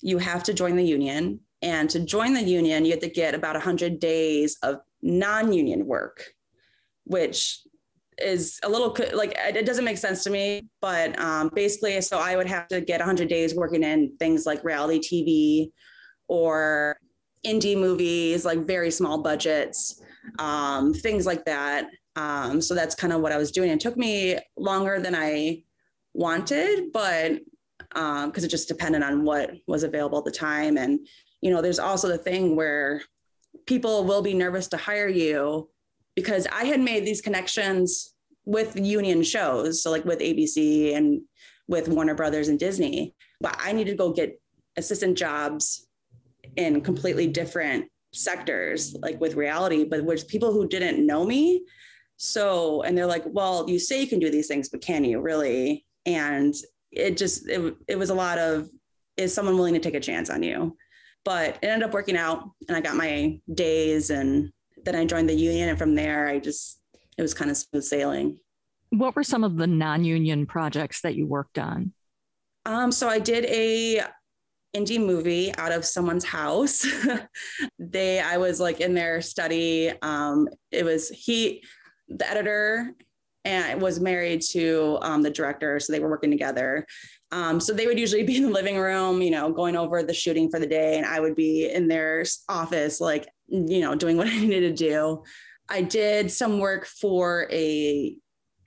you 0.00 0.18
have 0.18 0.42
to 0.44 0.54
join 0.54 0.76
the 0.76 0.84
union. 0.84 1.40
And 1.62 1.90
to 1.90 2.00
join 2.00 2.34
the 2.34 2.42
union, 2.42 2.84
you 2.84 2.92
have 2.92 3.00
to 3.00 3.10
get 3.10 3.34
about 3.34 3.54
100 3.54 3.98
days 3.98 4.56
of 4.62 4.76
non 5.02 5.52
union 5.52 5.86
work, 5.86 6.24
which 7.04 7.60
is 8.20 8.58
a 8.64 8.68
little 8.68 8.96
like 9.14 9.32
it 9.36 9.64
doesn't 9.64 9.84
make 9.84 9.96
sense 9.96 10.24
to 10.24 10.30
me 10.30 10.68
but 10.80 11.16
um, 11.20 11.52
basically 11.54 12.00
so 12.00 12.18
i 12.18 12.34
would 12.34 12.48
have 12.48 12.66
to 12.66 12.80
get 12.80 12.98
100 12.98 13.28
days 13.28 13.54
working 13.54 13.84
in 13.84 14.10
things 14.18 14.44
like 14.44 14.64
reality 14.64 14.98
tv 14.98 15.70
or 16.26 16.98
indie 17.46 17.78
movies 17.78 18.44
like 18.44 18.66
very 18.66 18.90
small 18.90 19.22
budgets 19.22 20.02
um, 20.38 20.94
things 20.94 21.26
like 21.26 21.44
that. 21.44 21.90
Um, 22.16 22.60
so 22.60 22.74
that's 22.74 22.94
kind 22.94 23.12
of 23.12 23.20
what 23.20 23.32
I 23.32 23.36
was 23.36 23.52
doing. 23.52 23.70
It 23.70 23.80
took 23.80 23.96
me 23.96 24.38
longer 24.56 25.00
than 25.00 25.14
I 25.14 25.62
wanted, 26.14 26.92
but 26.92 27.40
because 27.90 28.24
um, 28.24 28.44
it 28.44 28.48
just 28.48 28.68
depended 28.68 29.02
on 29.02 29.24
what 29.24 29.52
was 29.66 29.82
available 29.82 30.18
at 30.18 30.24
the 30.24 30.30
time. 30.30 30.76
And, 30.76 31.06
you 31.40 31.50
know, 31.50 31.62
there's 31.62 31.78
also 31.78 32.08
the 32.08 32.18
thing 32.18 32.56
where 32.56 33.02
people 33.66 34.04
will 34.04 34.22
be 34.22 34.34
nervous 34.34 34.68
to 34.68 34.76
hire 34.76 35.08
you 35.08 35.70
because 36.14 36.46
I 36.52 36.64
had 36.64 36.80
made 36.80 37.04
these 37.04 37.20
connections 37.20 38.14
with 38.44 38.76
union 38.76 39.22
shows. 39.22 39.82
So, 39.82 39.90
like 39.90 40.04
with 40.04 40.20
ABC 40.20 40.94
and 40.96 41.22
with 41.68 41.88
Warner 41.88 42.14
Brothers 42.14 42.48
and 42.48 42.58
Disney, 42.58 43.14
but 43.40 43.56
I 43.58 43.72
needed 43.72 43.92
to 43.92 43.96
go 43.96 44.12
get 44.12 44.40
assistant 44.76 45.16
jobs 45.16 45.86
in 46.56 46.80
completely 46.80 47.26
different 47.26 47.86
sectors, 48.12 48.96
like 49.00 49.20
with 49.20 49.34
reality, 49.34 49.84
but 49.84 50.04
with 50.04 50.28
people 50.28 50.52
who 50.52 50.66
didn't 50.66 51.06
know 51.06 51.24
me. 51.24 51.62
So, 52.16 52.82
and 52.82 52.96
they're 52.96 53.06
like, 53.06 53.24
well, 53.26 53.68
you 53.68 53.78
say 53.78 54.00
you 54.00 54.08
can 54.08 54.18
do 54.18 54.30
these 54.30 54.48
things, 54.48 54.68
but 54.68 54.80
can 54.80 55.04
you 55.04 55.20
really? 55.20 55.84
And 56.06 56.54
it 56.90 57.16
just 57.16 57.48
it, 57.48 57.74
it 57.86 57.98
was 57.98 58.10
a 58.10 58.14
lot 58.14 58.38
of 58.38 58.68
is 59.16 59.34
someone 59.34 59.56
willing 59.56 59.74
to 59.74 59.80
take 59.80 59.94
a 59.94 60.00
chance 60.00 60.30
on 60.30 60.42
you? 60.42 60.76
But 61.24 61.58
it 61.62 61.66
ended 61.66 61.88
up 61.88 61.94
working 61.94 62.16
out 62.16 62.50
and 62.68 62.76
i 62.76 62.80
got 62.80 62.96
my 62.96 63.38
days 63.52 64.10
and 64.10 64.50
then 64.84 64.94
i 64.94 65.04
joined 65.04 65.28
the 65.28 65.34
union 65.34 65.68
and 65.68 65.78
from 65.78 65.94
there 65.94 66.28
i 66.28 66.38
just 66.38 66.80
it 67.16 67.22
was 67.22 67.34
kind 67.34 67.50
of 67.50 67.56
smooth 67.56 67.82
sailing. 67.82 68.38
What 68.90 69.16
were 69.16 69.24
some 69.24 69.44
of 69.44 69.56
the 69.56 69.66
non-union 69.66 70.46
projects 70.46 71.02
that 71.02 71.16
you 71.16 71.26
worked 71.26 71.58
on? 71.58 71.92
Um, 72.64 72.92
so 72.92 73.08
i 73.08 73.18
did 73.18 73.44
a 73.46 74.02
indie 74.76 75.04
movie 75.04 75.54
out 75.56 75.72
of 75.72 75.84
someone's 75.84 76.24
house. 76.24 76.86
They 77.78 78.20
i 78.20 78.36
was 78.36 78.60
like 78.60 78.80
in 78.80 78.94
their 78.94 79.20
study 79.20 79.92
um, 80.02 80.48
it 80.70 80.84
was 80.84 81.08
he 81.08 81.62
the 82.08 82.28
editor 82.28 82.94
and 83.44 83.80
was 83.80 84.00
married 84.00 84.42
to 84.50 84.98
um, 85.02 85.22
the 85.22 85.30
director. 85.30 85.78
So 85.80 85.92
they 85.92 86.00
were 86.00 86.10
working 86.10 86.30
together. 86.30 86.86
Um, 87.30 87.60
so 87.60 87.72
they 87.72 87.86
would 87.86 87.98
usually 87.98 88.22
be 88.24 88.36
in 88.36 88.44
the 88.44 88.50
living 88.50 88.78
room, 88.78 89.22
you 89.22 89.30
know, 89.30 89.52
going 89.52 89.76
over 89.76 90.02
the 90.02 90.14
shooting 90.14 90.50
for 90.50 90.58
the 90.58 90.66
day. 90.66 90.96
And 90.96 91.06
I 91.06 91.20
would 91.20 91.34
be 91.34 91.70
in 91.70 91.88
their 91.88 92.24
office, 92.48 93.00
like, 93.00 93.28
you 93.48 93.80
know, 93.80 93.94
doing 93.94 94.16
what 94.18 94.28
I 94.28 94.38
needed 94.38 94.76
to 94.76 94.84
do. 94.84 95.24
I 95.68 95.82
did 95.82 96.30
some 96.30 96.58
work 96.58 96.86
for 96.86 97.46
a 97.52 98.16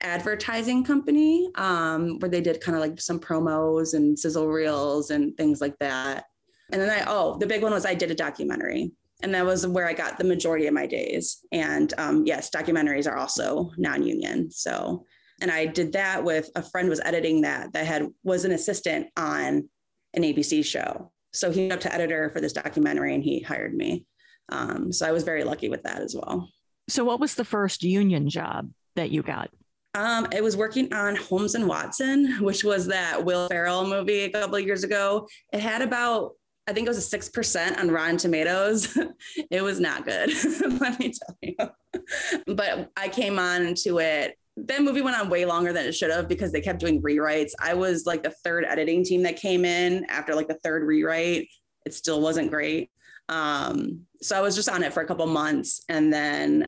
advertising 0.00 0.84
company 0.84 1.48
um, 1.54 2.18
where 2.18 2.28
they 2.28 2.40
did 2.40 2.60
kind 2.60 2.76
of 2.76 2.80
like 2.80 3.00
some 3.00 3.20
promos 3.20 3.94
and 3.94 4.18
sizzle 4.18 4.48
reels 4.48 5.10
and 5.10 5.36
things 5.36 5.60
like 5.60 5.78
that. 5.78 6.24
And 6.72 6.80
then 6.80 6.90
I, 6.90 7.04
oh, 7.06 7.36
the 7.38 7.46
big 7.46 7.62
one 7.62 7.72
was 7.72 7.86
I 7.86 7.94
did 7.94 8.10
a 8.10 8.14
documentary 8.14 8.92
and 9.22 9.34
that 9.34 9.44
was 9.44 9.66
where 9.66 9.86
I 9.86 9.92
got 9.92 10.18
the 10.18 10.24
majority 10.24 10.66
of 10.66 10.74
my 10.74 10.86
days. 10.86 11.38
And 11.52 11.92
um, 11.98 12.24
yes, 12.26 12.50
documentaries 12.50 13.10
are 13.10 13.16
also 13.16 13.70
non-union. 13.76 14.50
So, 14.50 15.04
and 15.40 15.50
I 15.50 15.66
did 15.66 15.92
that 15.92 16.22
with 16.22 16.50
a 16.54 16.62
friend 16.62 16.88
was 16.88 17.00
editing 17.00 17.42
that 17.42 17.72
that 17.72 17.86
had 17.86 18.08
was 18.22 18.44
an 18.44 18.52
assistant 18.52 19.08
on 19.16 19.68
an 20.14 20.22
ABC 20.22 20.64
show. 20.64 21.10
So 21.32 21.50
he 21.50 21.62
went 21.62 21.72
up 21.72 21.80
to 21.80 21.94
editor 21.94 22.30
for 22.30 22.40
this 22.40 22.52
documentary, 22.52 23.14
and 23.14 23.24
he 23.24 23.40
hired 23.40 23.74
me. 23.74 24.06
Um, 24.50 24.92
so 24.92 25.06
I 25.06 25.12
was 25.12 25.24
very 25.24 25.44
lucky 25.44 25.68
with 25.68 25.82
that 25.84 26.00
as 26.00 26.14
well. 26.14 26.48
So, 26.88 27.04
what 27.04 27.20
was 27.20 27.34
the 27.34 27.44
first 27.44 27.82
union 27.82 28.28
job 28.28 28.70
that 28.96 29.10
you 29.10 29.22
got? 29.22 29.50
Um, 29.94 30.26
it 30.32 30.42
was 30.42 30.56
working 30.56 30.92
on 30.92 31.16
Holmes 31.16 31.54
and 31.54 31.66
Watson, 31.66 32.38
which 32.40 32.64
was 32.64 32.86
that 32.86 33.24
Will 33.24 33.48
Ferrell 33.48 33.86
movie 33.86 34.22
a 34.22 34.30
couple 34.30 34.56
of 34.56 34.64
years 34.64 34.84
ago. 34.84 35.28
It 35.52 35.60
had 35.60 35.82
about 35.82 36.32
I 36.68 36.72
think 36.72 36.86
it 36.86 36.90
was 36.90 37.12
a 37.12 37.18
6% 37.18 37.78
on 37.78 37.90
Rotten 37.90 38.16
Tomatoes. 38.16 38.96
it 39.50 39.62
was 39.62 39.80
not 39.80 40.04
good, 40.04 40.30
let 40.80 40.98
me 40.98 41.12
tell 41.12 41.36
you. 41.42 42.54
but 42.54 42.90
I 42.96 43.08
came 43.08 43.38
on 43.38 43.74
to 43.82 43.98
it. 43.98 44.38
That 44.56 44.82
movie 44.82 45.02
went 45.02 45.18
on 45.18 45.30
way 45.30 45.44
longer 45.44 45.72
than 45.72 45.86
it 45.86 45.92
should 45.92 46.10
have 46.10 46.28
because 46.28 46.52
they 46.52 46.60
kept 46.60 46.78
doing 46.78 47.02
rewrites. 47.02 47.52
I 47.60 47.74
was 47.74 48.06
like 48.06 48.22
the 48.22 48.34
third 48.44 48.64
editing 48.64 49.02
team 49.02 49.22
that 49.22 49.36
came 49.36 49.64
in 49.64 50.04
after 50.08 50.34
like 50.34 50.46
the 50.46 50.58
third 50.62 50.84
rewrite. 50.84 51.48
It 51.84 51.94
still 51.94 52.20
wasn't 52.20 52.50
great. 52.50 52.90
Um, 53.28 54.02
so 54.20 54.36
I 54.36 54.40
was 54.40 54.54
just 54.54 54.68
on 54.68 54.82
it 54.82 54.92
for 54.92 55.02
a 55.02 55.06
couple 55.06 55.26
months. 55.26 55.82
And 55.88 56.12
then 56.12 56.66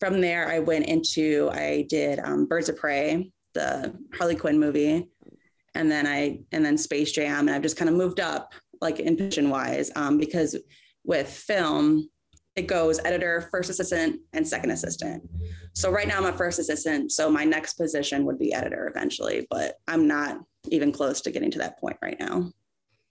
from 0.00 0.20
there, 0.20 0.48
I 0.48 0.60
went 0.60 0.86
into, 0.86 1.50
I 1.52 1.86
did 1.88 2.20
um, 2.20 2.46
Birds 2.46 2.68
of 2.68 2.76
Prey, 2.76 3.30
the 3.52 3.94
Harley 4.16 4.36
Quinn 4.36 4.58
movie. 4.58 5.08
And 5.74 5.90
then 5.90 6.06
I, 6.06 6.38
and 6.52 6.64
then 6.64 6.78
Space 6.78 7.10
Jam. 7.10 7.48
And 7.48 7.50
I've 7.50 7.62
just 7.62 7.76
kind 7.76 7.90
of 7.90 7.96
moved 7.96 8.20
up 8.20 8.54
like 8.84 9.00
in 9.00 9.16
position 9.16 9.50
wise, 9.50 9.90
um, 9.96 10.18
because 10.18 10.56
with 11.04 11.28
film, 11.28 12.08
it 12.54 12.68
goes 12.68 13.00
editor, 13.04 13.48
first 13.50 13.68
assistant, 13.68 14.20
and 14.32 14.46
second 14.46 14.70
assistant. 14.70 15.28
So 15.72 15.90
right 15.90 16.06
now 16.06 16.18
I'm 16.18 16.26
a 16.26 16.32
first 16.32 16.60
assistant. 16.60 17.10
So 17.10 17.28
my 17.28 17.44
next 17.44 17.74
position 17.74 18.24
would 18.26 18.38
be 18.38 18.54
editor 18.54 18.86
eventually, 18.94 19.46
but 19.50 19.74
I'm 19.88 20.06
not 20.06 20.38
even 20.70 20.92
close 20.92 21.20
to 21.22 21.32
getting 21.32 21.50
to 21.50 21.58
that 21.58 21.80
point 21.80 21.96
right 22.00 22.16
now. 22.20 22.52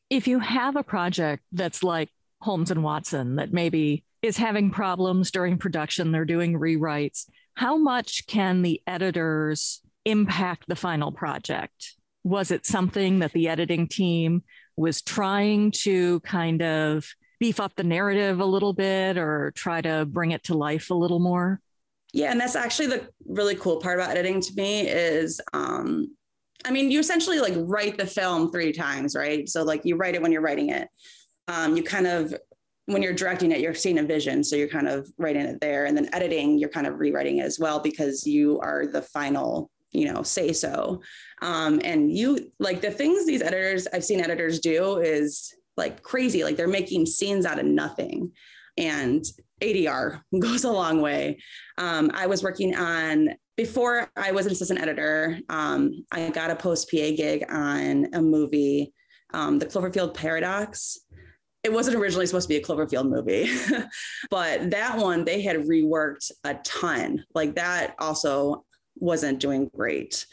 If 0.10 0.28
you 0.28 0.40
have 0.40 0.78
a 0.78 0.84
project 0.84 1.44
that's 1.52 1.84
like 1.84 2.10
Holmes 2.40 2.72
and 2.72 2.84
Watson 2.84 3.36
that 3.36 3.52
maybe 3.52 4.06
is 4.22 4.38
having 4.38 4.72
problems 4.72 5.32
during 5.32 5.58
production, 5.58 6.12
they're 6.12 6.24
doing 6.24 6.58
rewrites, 6.58 7.26
how 7.56 7.78
much 7.78 8.26
can 8.28 8.62
the 8.62 8.82
editors 8.88 9.82
impact 10.06 10.64
the 10.68 10.76
final 10.76 11.12
project? 11.12 11.96
Was 12.24 12.52
it 12.52 12.66
something 12.66 13.20
that 13.20 13.34
the 13.34 13.50
editing 13.50 13.88
team 13.90 14.44
was 14.76 15.02
trying 15.02 15.72
to 15.72 16.20
kind 16.22 16.62
of 16.62 17.06
beef 17.40 17.60
up 17.60 17.76
the 17.76 17.84
narrative 17.84 18.40
a 18.40 18.46
little 18.46 18.74
bit 18.74 19.18
or 19.18 19.52
try 19.56 19.82
to 19.82 20.06
bring 20.06 20.32
it 20.32 20.44
to 20.46 20.54
life 20.56 20.90
a 20.90 20.96
little 20.96 21.20
more? 21.20 21.60
Yeah, 22.14 22.32
and 22.32 22.40
that's 22.40 22.56
actually 22.56 22.88
the 22.88 23.08
really 23.26 23.56
cool 23.56 23.78
part 23.78 24.00
about 24.00 24.12
editing 24.12 24.40
to 24.40 24.54
me 24.56 24.88
is 24.88 25.42
um 25.54 26.08
I 26.66 26.72
mean, 26.72 26.92
you 26.92 27.00
essentially 27.00 27.40
like 27.40 27.56
write 27.58 27.98
the 27.98 28.06
film 28.06 28.52
three 28.52 28.72
times, 28.72 29.16
right? 29.16 29.50
So 29.50 29.64
like 29.64 29.82
you 29.84 29.98
write 29.98 30.16
it 30.16 30.22
when 30.22 30.32
you're 30.32 30.42
writing 30.42 30.70
it. 30.70 30.88
Um, 31.50 31.76
you 31.76 31.84
kind 31.84 32.08
of 32.08 32.34
when 32.86 33.02
you're 33.02 33.14
directing 33.14 33.52
it, 33.52 33.60
you're 33.60 33.74
seeing 33.74 34.00
a 34.00 34.04
vision. 34.04 34.44
So 34.44 34.56
you're 34.56 34.68
kind 34.68 34.88
of 34.88 35.10
writing 35.18 35.44
it 35.44 35.62
there. 35.62 35.86
And 35.86 35.96
then 35.96 36.10
editing, 36.14 36.58
you're 36.58 36.70
kind 36.70 36.88
of 36.88 37.00
rewriting 37.00 37.38
it 37.38 37.44
as 37.44 37.60
well 37.60 37.80
because 37.80 38.26
you 38.28 38.60
are 38.60 38.88
the 38.88 39.02
final 39.02 39.70
you 39.94 40.12
know 40.12 40.24
say 40.24 40.54
so. 40.54 41.02
Um, 41.42 41.82
and 41.84 42.12
you 42.12 42.52
like 42.60 42.82
the 42.82 42.92
things 42.92 43.26
these 43.26 43.42
editors 43.42 43.88
i've 43.94 44.06
seen 44.06 44.22
editors 44.22 44.60
do 44.60 44.98
is 44.98 45.54
like 45.78 46.04
crazy. 46.04 46.44
Like 46.44 46.58
they're 46.58 46.68
making 46.68 47.06
scenes 47.06 47.46
out 47.46 47.60
of 47.60 47.66
nothing. 47.66 48.32
And 48.78 49.24
adr 49.62 50.22
goes 50.40 50.64
a 50.64 50.72
long 50.72 51.02
way. 51.02 51.40
Um, 51.78 52.12
i 52.14 52.28
was 52.28 52.44
working 52.44 52.76
on 52.76 53.30
before 53.56 54.10
i 54.16 54.32
was 54.32 54.48
an 54.48 54.52
assistant 54.52 54.82
editor 54.82 55.40
um, 55.50 56.06
i 56.12 56.28
got 56.30 56.50
a 56.50 56.56
post 56.56 56.90
pa 56.90 57.12
gig 57.16 57.46
on 57.50 58.08
a 58.14 58.22
movie 58.22 58.92
um, 59.34 59.60
the 59.60 59.66
cloverfield 59.66 60.14
paradox. 60.14 61.00
It 61.64 61.72
wasn't 61.72 61.96
originally 61.96 62.26
supposed 62.26 62.50
to 62.50 62.54
be 62.54 62.58
a 62.58 62.64
Cloverfield 62.64 63.10
movie, 63.10 63.50
but 64.30 64.72
that 64.72 64.98
one 64.98 65.24
they 65.24 65.42
had 65.42 65.56
reworked 65.56 66.32
a 66.44 66.56
ton. 66.56 67.24
Like 67.34 67.56
that 67.56 67.96
also 68.00 68.66
wasn't 69.04 69.40
doing 69.40 69.70
great. 69.76 70.26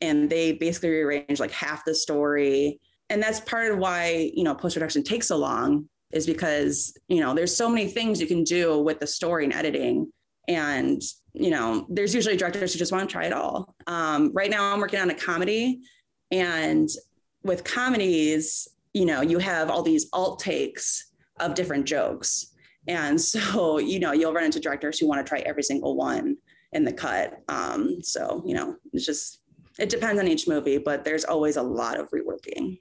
And 0.00 0.28
they 0.30 0.52
basically 0.52 0.90
rearranged 0.90 1.40
like 1.40 1.50
half 1.50 1.84
the 1.84 1.94
story. 1.94 2.78
And 3.10 3.22
that's 3.22 3.40
part 3.40 3.72
of 3.72 3.78
why, 3.78 4.30
you 4.34 4.44
know, 4.44 4.54
post 4.54 4.76
production 4.76 5.02
takes 5.02 5.28
so 5.28 5.38
long 5.38 5.88
is 6.12 6.26
because, 6.26 6.94
you 7.08 7.20
know, 7.20 7.34
there's 7.34 7.56
so 7.56 7.68
many 7.68 7.88
things 7.88 8.20
you 8.20 8.26
can 8.26 8.44
do 8.44 8.80
with 8.80 9.00
the 9.00 9.06
story 9.06 9.44
and 9.44 9.52
editing. 9.52 10.12
And, 10.46 11.00
you 11.32 11.50
know, 11.50 11.86
there's 11.88 12.14
usually 12.14 12.36
directors 12.36 12.72
who 12.72 12.78
just 12.78 12.92
want 12.92 13.08
to 13.08 13.12
try 13.12 13.24
it 13.24 13.32
all. 13.32 13.74
Um, 13.86 14.30
right 14.34 14.50
now, 14.50 14.72
I'm 14.72 14.80
working 14.80 15.00
on 15.00 15.10
a 15.10 15.14
comedy. 15.14 15.80
And 16.30 16.88
with 17.42 17.64
comedies, 17.64 18.68
you 18.92 19.06
know, 19.06 19.22
you 19.22 19.38
have 19.38 19.70
all 19.70 19.82
these 19.82 20.06
alt 20.12 20.38
takes 20.38 21.12
of 21.40 21.54
different 21.54 21.86
jokes. 21.86 22.54
And 22.86 23.20
so, 23.20 23.78
you 23.78 24.00
know, 24.00 24.12
you'll 24.12 24.32
run 24.32 24.44
into 24.44 24.60
directors 24.60 24.98
who 24.98 25.08
want 25.08 25.24
to 25.24 25.28
try 25.28 25.40
every 25.40 25.62
single 25.62 25.96
one 25.96 26.27
in 26.72 26.84
the 26.84 26.92
cut. 26.92 27.42
Um, 27.48 28.02
so, 28.02 28.42
you 28.46 28.54
know, 28.54 28.76
it's 28.92 29.06
just, 29.06 29.40
it 29.78 29.88
depends 29.88 30.20
on 30.20 30.28
each 30.28 30.48
movie, 30.48 30.78
but 30.78 31.04
there's 31.04 31.24
always 31.24 31.56
a 31.56 31.62
lot 31.62 31.98
of 31.98 32.10
reworking. 32.10 32.80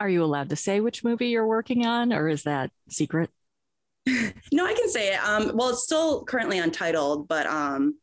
Are 0.00 0.08
you 0.08 0.24
allowed 0.24 0.50
to 0.50 0.56
say 0.56 0.80
which 0.80 1.04
movie 1.04 1.28
you're 1.28 1.46
working 1.46 1.86
on, 1.86 2.12
or 2.12 2.28
is 2.28 2.42
that 2.42 2.70
secret? 2.88 3.30
no, 4.52 4.66
I 4.66 4.74
can 4.74 4.88
say 4.88 5.14
it. 5.14 5.24
Um, 5.24 5.52
well, 5.54 5.70
it's 5.70 5.84
still 5.84 6.24
currently 6.24 6.58
untitled, 6.58 7.28
but 7.28 7.46
um, 7.46 7.94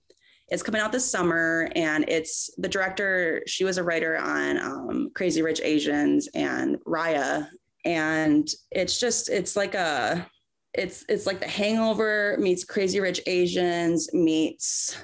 it's 0.48 0.64
coming 0.64 0.82
out 0.82 0.92
this 0.92 1.10
summer, 1.10 1.70
and 1.76 2.06
it's 2.08 2.50
the 2.58 2.68
director. 2.68 3.44
She 3.46 3.64
was 3.64 3.78
a 3.78 3.84
writer 3.84 4.18
on 4.18 4.58
um, 4.58 5.12
Crazy 5.14 5.42
Rich 5.42 5.62
Asians 5.64 6.28
and 6.34 6.78
Raya, 6.88 7.48
and 7.86 8.48
it's 8.72 9.00
just 9.00 9.30
it's 9.30 9.56
like 9.56 9.76
a 9.76 10.28
it's 10.74 11.06
it's 11.10 11.26
like 11.26 11.40
The 11.40 11.48
Hangover 11.48 12.38
meets 12.40 12.64
Crazy 12.64 13.00
Rich 13.00 13.22
Asians 13.28 14.12
meets 14.14 14.98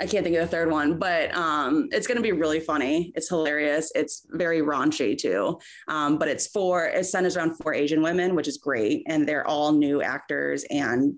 I 0.00 0.06
can't 0.06 0.24
think 0.24 0.34
of 0.34 0.42
the 0.42 0.48
third 0.48 0.72
one, 0.72 0.98
but 0.98 1.32
um, 1.36 1.88
it's 1.92 2.08
going 2.08 2.16
to 2.16 2.22
be 2.22 2.32
really 2.32 2.58
funny. 2.58 3.12
It's 3.14 3.28
hilarious. 3.28 3.92
It's 3.94 4.26
very 4.30 4.60
raunchy 4.60 5.16
too. 5.16 5.60
Um, 5.86 6.18
but 6.18 6.26
it's 6.26 6.48
for 6.48 6.86
it 6.86 7.06
centers 7.06 7.36
around 7.36 7.56
four 7.58 7.74
Asian 7.74 8.02
women, 8.02 8.34
which 8.34 8.48
is 8.48 8.58
great, 8.58 9.04
and 9.06 9.28
they're 9.28 9.46
all 9.46 9.72
new 9.72 10.02
actors 10.02 10.64
and 10.70 11.14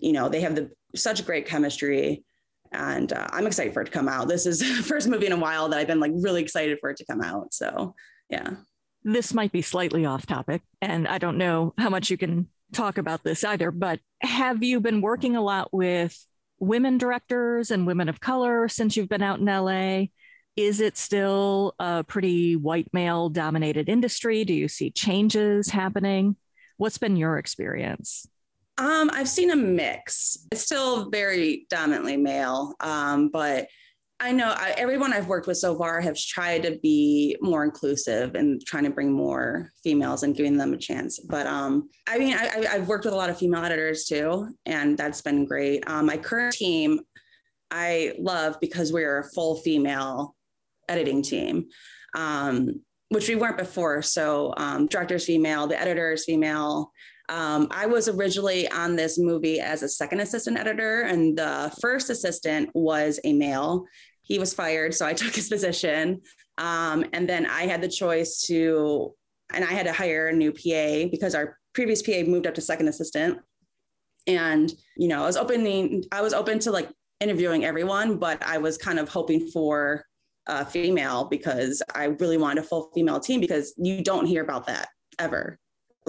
you 0.00 0.12
know, 0.12 0.28
they 0.28 0.40
have 0.40 0.54
the 0.54 0.70
such 0.96 1.24
great 1.24 1.46
chemistry 1.46 2.24
and 2.72 3.12
uh, 3.12 3.26
I'm 3.32 3.46
excited 3.46 3.74
for 3.74 3.82
it 3.82 3.86
to 3.86 3.90
come 3.90 4.08
out. 4.08 4.28
This 4.28 4.46
is 4.46 4.58
the 4.76 4.82
first 4.82 5.08
movie 5.08 5.26
in 5.26 5.32
a 5.32 5.36
while 5.36 5.68
that 5.68 5.78
I've 5.78 5.86
been 5.86 6.00
like 6.00 6.12
really 6.14 6.42
excited 6.42 6.78
for 6.80 6.90
it 6.90 6.96
to 6.98 7.04
come 7.04 7.20
out. 7.20 7.52
So, 7.52 7.94
yeah. 8.28 8.50
This 9.02 9.32
might 9.32 9.50
be 9.50 9.62
slightly 9.62 10.04
off 10.04 10.26
topic, 10.26 10.62
and 10.82 11.08
I 11.08 11.16
don't 11.16 11.38
know 11.38 11.72
how 11.78 11.88
much 11.88 12.10
you 12.10 12.18
can 12.18 12.48
talk 12.72 12.98
about 12.98 13.22
this 13.22 13.44
either, 13.44 13.70
but 13.70 14.00
have 14.22 14.62
you 14.62 14.80
been 14.80 15.00
working 15.00 15.36
a 15.36 15.42
lot 15.42 15.72
with 15.72 16.16
women 16.58 16.98
directors 16.98 17.70
and 17.70 17.86
women 17.86 18.08
of 18.08 18.20
color 18.20 18.68
since 18.68 18.96
you've 18.96 19.08
been 19.08 19.22
out 19.22 19.40
in 19.40 19.46
LA? 19.46 20.06
Is 20.56 20.80
it 20.80 20.96
still 20.96 21.74
a 21.78 22.04
pretty 22.04 22.56
white 22.56 22.88
male 22.92 23.28
dominated 23.28 23.88
industry? 23.88 24.44
Do 24.44 24.52
you 24.52 24.68
see 24.68 24.90
changes 24.90 25.68
happening? 25.68 26.36
What's 26.76 26.98
been 26.98 27.16
your 27.16 27.38
experience? 27.38 28.26
Um, 28.78 29.10
I've 29.12 29.28
seen 29.28 29.50
a 29.50 29.56
mix. 29.56 30.46
It's 30.50 30.62
still 30.62 31.10
very 31.10 31.66
dominantly 31.68 32.16
male, 32.16 32.74
um, 32.80 33.28
but 33.28 33.68
I 34.22 34.32
know 34.32 34.54
I, 34.54 34.74
everyone 34.76 35.14
I've 35.14 35.28
worked 35.28 35.46
with 35.46 35.56
so 35.56 35.76
far 35.76 35.98
has 36.02 36.24
tried 36.24 36.62
to 36.64 36.78
be 36.82 37.36
more 37.40 37.64
inclusive 37.64 38.34
and 38.34 38.60
trying 38.66 38.84
to 38.84 38.90
bring 38.90 39.10
more 39.10 39.72
females 39.82 40.22
and 40.22 40.36
giving 40.36 40.58
them 40.58 40.74
a 40.74 40.76
chance. 40.76 41.18
But 41.18 41.46
um, 41.46 41.88
I 42.06 42.18
mean, 42.18 42.34
I, 42.34 42.66
have 42.66 42.86
worked 42.86 43.06
with 43.06 43.14
a 43.14 43.16
lot 43.16 43.30
of 43.30 43.38
female 43.38 43.64
editors 43.64 44.04
too, 44.04 44.54
and 44.66 44.98
that's 44.98 45.22
been 45.22 45.46
great. 45.46 45.88
Um, 45.88 46.04
my 46.04 46.18
current 46.18 46.52
team, 46.52 47.00
I 47.70 48.12
love 48.18 48.58
because 48.60 48.92
we're 48.92 49.20
a 49.20 49.30
full 49.30 49.56
female 49.56 50.36
editing 50.90 51.22
team, 51.22 51.68
um, 52.14 52.82
which 53.08 53.26
we 53.26 53.36
weren't 53.36 53.56
before. 53.56 54.02
So, 54.02 54.52
um, 54.58 54.86
director's 54.86 55.24
female, 55.24 55.66
the 55.66 55.80
editor 55.80 56.12
is 56.12 56.26
female. 56.26 56.92
Um, 57.30 57.68
I 57.70 57.86
was 57.86 58.08
originally 58.08 58.68
on 58.68 58.96
this 58.96 59.16
movie 59.16 59.60
as 59.60 59.84
a 59.84 59.88
second 59.88 60.18
assistant 60.18 60.58
editor, 60.58 61.02
and 61.02 61.38
the 61.38 61.72
first 61.80 62.10
assistant 62.10 62.70
was 62.74 63.20
a 63.22 63.32
male. 63.32 63.84
He 64.22 64.40
was 64.40 64.52
fired, 64.52 64.94
so 64.94 65.06
I 65.06 65.14
took 65.14 65.34
his 65.34 65.48
position. 65.48 66.22
Um, 66.58 67.06
and 67.12 67.28
then 67.28 67.46
I 67.46 67.62
had 67.62 67.80
the 67.80 67.88
choice 67.88 68.42
to, 68.48 69.14
and 69.54 69.64
I 69.64 69.68
had 69.68 69.86
to 69.86 69.92
hire 69.92 70.26
a 70.26 70.32
new 70.32 70.52
PA 70.52 71.08
because 71.10 71.36
our 71.36 71.56
previous 71.72 72.02
PA 72.02 72.22
moved 72.26 72.48
up 72.48 72.54
to 72.54 72.60
second 72.60 72.88
assistant. 72.88 73.38
And 74.26 74.72
you 74.96 75.08
know, 75.08 75.22
I 75.22 75.26
was 75.26 75.36
opening, 75.36 76.04
I 76.10 76.22
was 76.22 76.34
open 76.34 76.58
to 76.60 76.72
like 76.72 76.90
interviewing 77.20 77.64
everyone, 77.64 78.16
but 78.16 78.42
I 78.42 78.58
was 78.58 78.76
kind 78.76 78.98
of 78.98 79.08
hoping 79.08 79.48
for 79.48 80.04
a 80.46 80.64
female 80.64 81.26
because 81.26 81.80
I 81.94 82.06
really 82.06 82.38
wanted 82.38 82.64
a 82.64 82.66
full 82.66 82.90
female 82.92 83.20
team 83.20 83.40
because 83.40 83.72
you 83.78 84.02
don't 84.02 84.26
hear 84.26 84.42
about 84.42 84.66
that 84.66 84.88
ever 85.18 85.58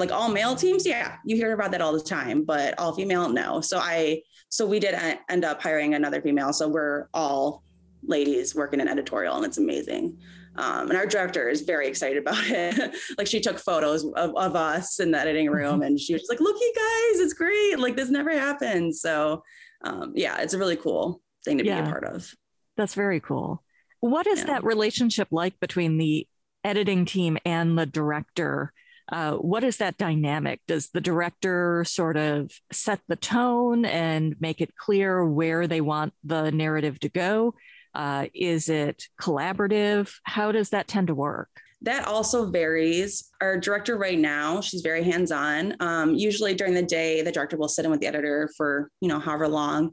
like 0.02 0.12
all 0.12 0.30
male 0.30 0.56
teams? 0.56 0.86
Yeah 0.86 1.18
you 1.26 1.36
hear 1.36 1.54
about 1.54 1.72
that 1.72 1.82
all 1.82 1.94
the 1.94 2.02
time 2.02 2.44
but 2.44 2.78
all 2.78 2.94
female 2.94 3.30
no. 3.30 3.62
So 3.62 3.80
i 3.80 4.22
so 4.50 4.66
we 4.68 4.80
did 4.80 4.96
end 5.30 5.46
up 5.46 5.62
hiring 5.62 5.94
another 5.94 6.22
female. 6.22 6.52
So 6.52 6.68
we're 6.68 7.08
all 7.14 7.64
ladies 8.04 8.54
working 8.54 8.82
in 8.82 8.90
editorial 8.90 9.38
and 9.38 9.46
it's 9.46 9.58
amazing. 9.58 10.18
Um, 10.58 10.90
and 10.90 10.98
our 10.98 11.06
director 11.06 11.48
is 11.48 11.62
very 11.62 11.88
excited 11.88 12.18
about 12.18 12.44
it. 12.46 12.94
Like 13.18 13.28
she 13.28 13.40
took 13.40 13.58
photos 13.58 14.04
of, 14.04 14.36
of 14.36 14.56
us 14.56 15.00
in 15.00 15.12
the 15.12 15.20
editing 15.20 15.46
mm-hmm. 15.46 15.56
room 15.56 15.82
and 15.84 15.98
she 15.98 16.14
was 16.14 16.26
like 16.30 16.42
look 16.42 16.58
you 16.60 16.74
guys 16.76 17.22
it's 17.22 17.34
great. 17.34 17.80
Like 17.80 17.96
this 17.96 18.10
never 18.10 18.32
happened. 18.32 18.96
So 18.96 19.44
um, 19.86 20.12
yeah 20.16 20.42
it's 20.42 20.54
a 20.54 20.58
really 20.58 20.76
cool 20.76 21.22
thing 21.46 21.58
to 21.58 21.66
yeah, 21.66 21.82
be 21.82 21.88
a 21.88 21.92
part 21.92 22.04
of. 22.04 22.34
That's 22.76 22.96
very 22.96 23.20
cool. 23.20 23.64
What 24.02 24.28
is 24.28 24.40
yeah. 24.40 24.48
that 24.48 24.64
relationship 24.64 25.30
like 25.32 25.60
between 25.60 25.98
the 25.98 26.28
editing 26.64 27.06
team 27.06 27.38
and 27.46 27.78
the 27.78 27.86
director 27.86 28.74
uh, 29.12 29.34
what 29.34 29.64
is 29.64 29.78
that 29.78 29.98
dynamic? 29.98 30.62
Does 30.68 30.90
the 30.90 31.02
director 31.02 31.84
sort 31.86 32.18
of 32.18 32.52
set 32.72 33.02
the 33.08 33.16
tone 33.16 33.86
and 33.86 34.36
make 34.40 34.62
it 34.62 34.76
clear 34.76 35.26
where 35.26 35.68
they 35.68 35.82
want 35.82 36.14
the 36.24 36.52
narrative 36.52 37.00
to 37.02 37.10
go? 37.10 37.54
Uh, 37.94 38.28
is 38.34 38.70
it 38.70 39.08
collaborative? 39.20 40.14
How 40.24 40.52
does 40.52 40.70
that 40.70 40.88
tend 40.88 41.08
to 41.08 41.16
work? 41.16 41.50
That 41.82 42.08
also 42.08 42.50
varies. 42.50 43.30
Our 43.42 43.60
director 43.60 43.98
right 43.98 44.20
now, 44.20 44.62
she's 44.62 44.82
very 44.82 45.04
hands-on. 45.04 45.76
Um, 45.80 46.14
usually 46.14 46.54
during 46.54 46.74
the 46.76 46.84
day, 46.84 47.22
the 47.22 47.32
director 47.32 47.58
will 47.58 47.68
sit 47.68 47.86
in 47.86 47.92
with 47.92 48.02
the 48.02 48.08
editor 48.08 48.50
for 48.56 48.92
you 49.02 49.10
know 49.10 49.20
however 49.20 49.48
long, 49.48 49.92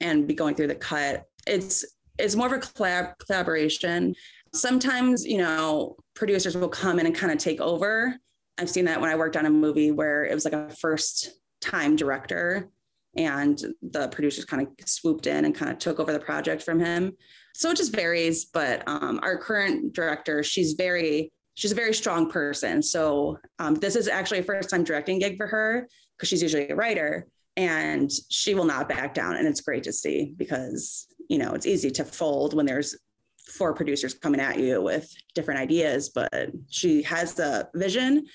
and 0.00 0.28
be 0.28 0.34
going 0.34 0.54
through 0.54 0.68
the 0.68 0.76
cut. 0.76 1.24
It's 1.46 1.84
it's 2.18 2.36
more 2.36 2.46
of 2.46 2.52
a 2.52 2.58
collab- 2.58 3.18
collaboration. 3.18 4.14
Sometimes 4.54 5.24
you 5.26 5.38
know 5.38 5.96
producers 6.14 6.56
will 6.56 6.68
come 6.68 7.00
in 7.00 7.06
and 7.06 7.14
kind 7.14 7.32
of 7.32 7.38
take 7.38 7.60
over 7.60 8.16
I've 8.58 8.70
seen 8.70 8.84
that 8.84 9.00
when 9.00 9.10
I 9.10 9.16
worked 9.16 9.36
on 9.36 9.46
a 9.46 9.50
movie 9.50 9.90
where 9.90 10.24
it 10.24 10.34
was 10.34 10.44
like 10.44 10.54
a 10.54 10.70
first 10.70 11.40
time 11.60 11.96
director 11.96 12.68
and 13.16 13.60
the 13.82 14.08
producers 14.08 14.44
kind 14.44 14.66
of 14.66 14.88
swooped 14.88 15.26
in 15.26 15.44
and 15.44 15.54
kind 15.54 15.70
of 15.70 15.78
took 15.78 16.00
over 16.00 16.12
the 16.12 16.20
project 16.20 16.62
from 16.62 16.80
him. 16.80 17.12
So 17.54 17.70
it 17.70 17.76
just 17.76 17.94
varies. 17.94 18.46
But 18.46 18.82
um, 18.86 19.20
our 19.22 19.38
current 19.38 19.92
director, 19.92 20.42
she's 20.42 20.72
very, 20.72 21.32
she's 21.54 21.72
a 21.72 21.76
very 21.76 21.94
strong 21.94 22.30
person. 22.30 22.82
So 22.82 23.38
um, 23.58 23.74
this 23.74 23.96
is 23.96 24.08
actually 24.08 24.40
a 24.40 24.44
first 24.44 24.70
time 24.70 24.84
directing 24.84 25.20
gig 25.20 25.36
for 25.36 25.46
her 25.46 25.88
because 26.16 26.28
she's 26.28 26.42
usually 26.42 26.68
a 26.68 26.76
writer 26.76 27.28
and 27.56 28.10
she 28.30 28.54
will 28.54 28.64
not 28.64 28.88
back 28.88 29.14
down. 29.14 29.36
And 29.36 29.46
it's 29.46 29.60
great 29.60 29.84
to 29.84 29.92
see 29.92 30.34
because, 30.36 31.06
you 31.28 31.38
know, 31.38 31.54
it's 31.54 31.66
easy 31.66 31.90
to 31.92 32.04
fold 32.04 32.54
when 32.54 32.66
there's 32.66 32.96
four 33.46 33.74
producers 33.74 34.14
coming 34.14 34.40
at 34.40 34.58
you 34.58 34.82
with 34.82 35.12
different 35.34 35.60
ideas, 35.60 36.08
but 36.08 36.50
she 36.68 37.02
has 37.02 37.34
the 37.34 37.68
vision 37.74 38.26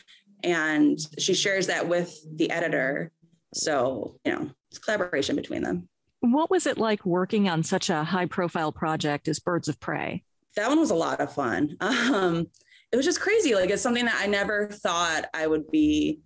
and 0.43 1.00
she 1.17 1.34
shares 1.34 1.67
that 1.67 1.88
with 1.88 2.15
the 2.36 2.50
editor. 2.52 3.12
So, 3.54 4.15
you 4.26 4.32
know, 4.32 4.50
it's 4.69 4.80
collaboration 4.80 5.36
between 5.36 5.63
them. 5.63 5.89
What 6.22 6.50
was 6.50 6.67
it 6.67 6.78
like 6.78 7.06
working 7.06 7.50
on 7.50 7.63
such 7.63 7.89
a 7.89 8.04
high 8.04 8.26
profile 8.26 8.72
project 8.72 9.28
as 9.28 9.39
Birds 9.39 9.67
of 9.67 9.80
Prey? 9.80 10.24
That 10.56 10.69
one 10.69 10.80
was 10.80 10.91
a 10.91 10.95
lot 10.95 11.19
of 11.19 11.34
fun. 11.34 11.78
Um, 11.82 12.48
it 12.91 12.95
was 12.95 13.06
just 13.06 13.22
crazy. 13.22 13.54
Like 13.54 13.69
it's 13.69 13.84
something 13.84 14.06
that 14.06 14.17
I 14.19 14.26
never 14.26 14.67
thought 14.67 15.26
I 15.32 15.45
would 15.45 15.69
be 15.69 16.22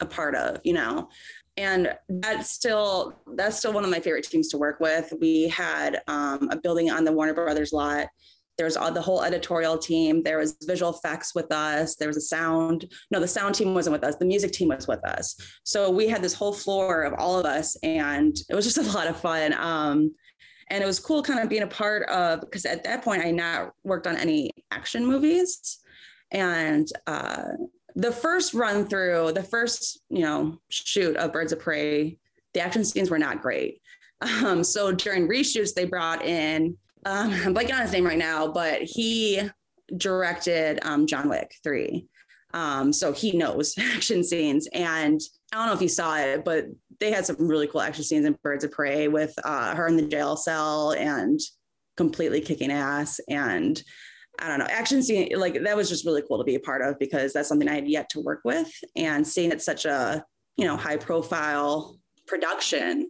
a 0.00 0.06
part 0.06 0.34
of, 0.34 0.58
you 0.64 0.72
know 0.72 1.08
and 1.56 1.94
that's 2.08 2.50
still 2.50 3.20
that's 3.34 3.58
still 3.58 3.72
one 3.72 3.84
of 3.84 3.90
my 3.90 4.00
favorite 4.00 4.24
teams 4.24 4.48
to 4.48 4.58
work 4.58 4.80
with. 4.80 5.12
We 5.20 5.48
had 5.48 6.00
um, 6.08 6.48
a 6.50 6.56
building 6.56 6.90
on 6.90 7.04
the 7.04 7.12
Warner 7.12 7.34
Brothers 7.34 7.72
lot. 7.72 8.08
There 8.58 8.66
was 8.66 8.76
all, 8.76 8.92
the 8.92 9.00
whole 9.00 9.22
editorial 9.22 9.78
team. 9.78 10.22
There 10.22 10.38
was 10.38 10.56
visual 10.62 10.92
effects 10.92 11.34
with 11.34 11.50
us. 11.50 11.96
There 11.96 12.08
was 12.08 12.16
a 12.16 12.22
sound. 12.22 12.86
No, 13.10 13.18
the 13.18 13.28
sound 13.28 13.54
team 13.54 13.74
wasn't 13.74 13.92
with 13.92 14.04
us. 14.04 14.16
The 14.16 14.26
music 14.26 14.52
team 14.52 14.68
was 14.68 14.86
with 14.86 15.04
us. 15.04 15.34
So 15.64 15.90
we 15.90 16.06
had 16.06 16.22
this 16.22 16.34
whole 16.34 16.52
floor 16.52 17.02
of 17.02 17.14
all 17.18 17.38
of 17.38 17.46
us, 17.46 17.76
and 17.82 18.34
it 18.48 18.54
was 18.54 18.64
just 18.72 18.78
a 18.78 18.96
lot 18.96 19.08
of 19.08 19.20
fun. 19.20 19.54
Um, 19.54 20.14
and 20.68 20.82
it 20.82 20.86
was 20.86 21.00
cool, 21.00 21.22
kind 21.22 21.40
of 21.40 21.48
being 21.48 21.62
a 21.62 21.66
part 21.66 22.08
of 22.08 22.40
because 22.40 22.64
at 22.64 22.84
that 22.84 23.02
point 23.02 23.22
I 23.22 23.30
not 23.30 23.72
worked 23.84 24.06
on 24.06 24.16
any 24.16 24.50
action 24.70 25.04
movies, 25.06 25.80
and 26.30 26.88
uh, 27.06 27.44
the 27.94 28.12
first 28.12 28.54
run 28.54 28.86
through, 28.86 29.32
the 29.32 29.42
first, 29.42 30.00
you 30.08 30.20
know, 30.20 30.58
shoot 30.70 31.16
of 31.16 31.32
Birds 31.32 31.52
of 31.52 31.60
Prey, 31.60 32.18
the 32.54 32.60
action 32.60 32.84
scenes 32.84 33.10
were 33.10 33.18
not 33.18 33.42
great. 33.42 33.80
Um, 34.20 34.62
so 34.62 34.92
during 34.92 35.28
reshoots, 35.28 35.74
they 35.74 35.84
brought 35.84 36.24
in, 36.24 36.76
um, 37.04 37.30
I'm 37.32 37.54
blanking 37.54 37.74
on 37.74 37.82
his 37.82 37.92
name 37.92 38.06
right 38.06 38.18
now, 38.18 38.48
but 38.48 38.82
he 38.82 39.40
directed 39.96 40.78
um, 40.82 41.06
John 41.06 41.28
Wick 41.28 41.54
3. 41.62 42.06
Um, 42.54 42.92
so 42.92 43.12
he 43.12 43.36
knows 43.36 43.74
action 43.78 44.22
scenes. 44.22 44.68
And 44.72 45.20
I 45.52 45.56
don't 45.56 45.66
know 45.66 45.74
if 45.74 45.82
you 45.82 45.88
saw 45.88 46.16
it, 46.18 46.44
but 46.44 46.66
they 47.00 47.10
had 47.10 47.26
some 47.26 47.36
really 47.38 47.66
cool 47.66 47.80
action 47.80 48.04
scenes 48.04 48.26
in 48.26 48.38
Birds 48.42 48.64
of 48.64 48.70
Prey 48.70 49.08
with 49.08 49.34
uh, 49.44 49.74
her 49.74 49.88
in 49.88 49.96
the 49.96 50.06
jail 50.06 50.36
cell 50.36 50.92
and 50.92 51.40
completely 51.96 52.40
kicking 52.40 52.70
ass. 52.70 53.20
And 53.28 53.82
I 54.42 54.48
don't 54.48 54.58
know, 54.58 54.66
action 54.68 55.02
scene, 55.02 55.28
like 55.36 55.62
that 55.62 55.76
was 55.76 55.88
just 55.88 56.04
really 56.04 56.22
cool 56.26 56.38
to 56.38 56.44
be 56.44 56.56
a 56.56 56.60
part 56.60 56.82
of 56.82 56.98
because 56.98 57.32
that's 57.32 57.48
something 57.48 57.68
I 57.68 57.76
had 57.76 57.88
yet 57.88 58.08
to 58.10 58.20
work 58.20 58.40
with. 58.44 58.70
And 58.96 59.26
seeing 59.26 59.52
it 59.52 59.62
such 59.62 59.84
a, 59.84 60.24
you 60.56 60.66
know, 60.66 60.76
high 60.76 60.96
profile 60.96 61.98
production. 62.26 63.08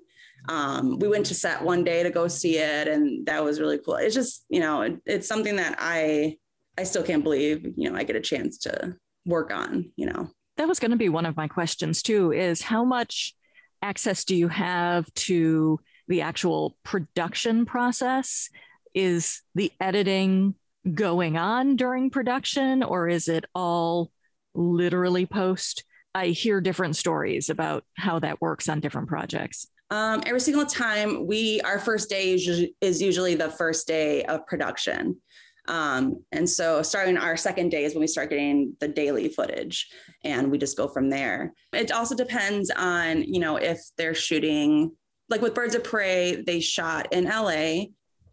Um, 0.48 0.98
we 0.98 1.08
went 1.08 1.26
to 1.26 1.34
set 1.34 1.62
one 1.62 1.84
day 1.84 2.02
to 2.02 2.10
go 2.10 2.28
see 2.28 2.58
it, 2.58 2.88
and 2.88 3.24
that 3.26 3.42
was 3.42 3.60
really 3.60 3.78
cool. 3.78 3.94
It's 3.94 4.14
just, 4.14 4.44
you 4.48 4.60
know, 4.60 4.82
it, 4.82 4.98
it's 5.06 5.28
something 5.28 5.56
that 5.56 5.76
I 5.78 6.36
I 6.78 6.84
still 6.84 7.02
can't 7.02 7.22
believe, 7.22 7.64
you 7.76 7.90
know, 7.90 7.96
I 7.96 8.02
get 8.02 8.16
a 8.16 8.20
chance 8.20 8.58
to 8.58 8.96
work 9.24 9.52
on, 9.52 9.90
you 9.96 10.06
know. 10.06 10.30
That 10.56 10.68
was 10.68 10.80
going 10.80 10.90
to 10.90 10.96
be 10.96 11.08
one 11.08 11.26
of 11.26 11.36
my 11.36 11.48
questions 11.48 12.02
too, 12.02 12.32
is 12.32 12.62
how 12.62 12.84
much 12.84 13.34
access 13.82 14.24
do 14.24 14.34
you 14.34 14.48
have 14.48 15.12
to 15.14 15.80
the 16.08 16.22
actual 16.22 16.76
production 16.82 17.64
process? 17.64 18.48
Is 18.94 19.42
the 19.54 19.72
editing 19.80 20.54
going 20.90 21.36
on 21.36 21.76
during 21.76 22.10
production 22.10 22.82
or 22.82 23.08
is 23.08 23.28
it 23.28 23.44
all 23.54 24.10
literally 24.54 25.26
post? 25.26 25.84
I 26.14 26.28
hear 26.28 26.60
different 26.60 26.96
stories 26.96 27.48
about 27.48 27.84
how 27.96 28.18
that 28.18 28.40
works 28.40 28.68
on 28.68 28.80
different 28.80 29.08
projects. 29.08 29.66
Um, 29.90 30.22
every 30.26 30.40
single 30.40 30.66
time 30.66 31.26
we, 31.26 31.60
our 31.62 31.78
first 31.78 32.08
day 32.08 32.32
is, 32.32 33.02
usually 33.02 33.34
the 33.34 33.50
first 33.50 33.86
day 33.86 34.24
of 34.24 34.46
production. 34.46 35.20
Um, 35.68 36.24
and 36.32 36.48
so 36.48 36.82
starting 36.82 37.16
our 37.16 37.36
second 37.36 37.70
day 37.70 37.84
is 37.84 37.94
when 37.94 38.00
we 38.00 38.06
start 38.06 38.30
getting 38.30 38.74
the 38.80 38.88
daily 38.88 39.28
footage 39.28 39.88
and 40.24 40.50
we 40.50 40.58
just 40.58 40.76
go 40.76 40.88
from 40.88 41.08
there. 41.08 41.52
It 41.72 41.92
also 41.92 42.14
depends 42.14 42.70
on, 42.70 43.22
you 43.22 43.38
know, 43.38 43.56
if 43.56 43.80
they're 43.96 44.14
shooting 44.14 44.92
like 45.28 45.40
with 45.40 45.54
Birds 45.54 45.74
of 45.74 45.84
Prey, 45.84 46.42
they 46.42 46.60
shot 46.60 47.12
in 47.12 47.24
LA. 47.24 47.84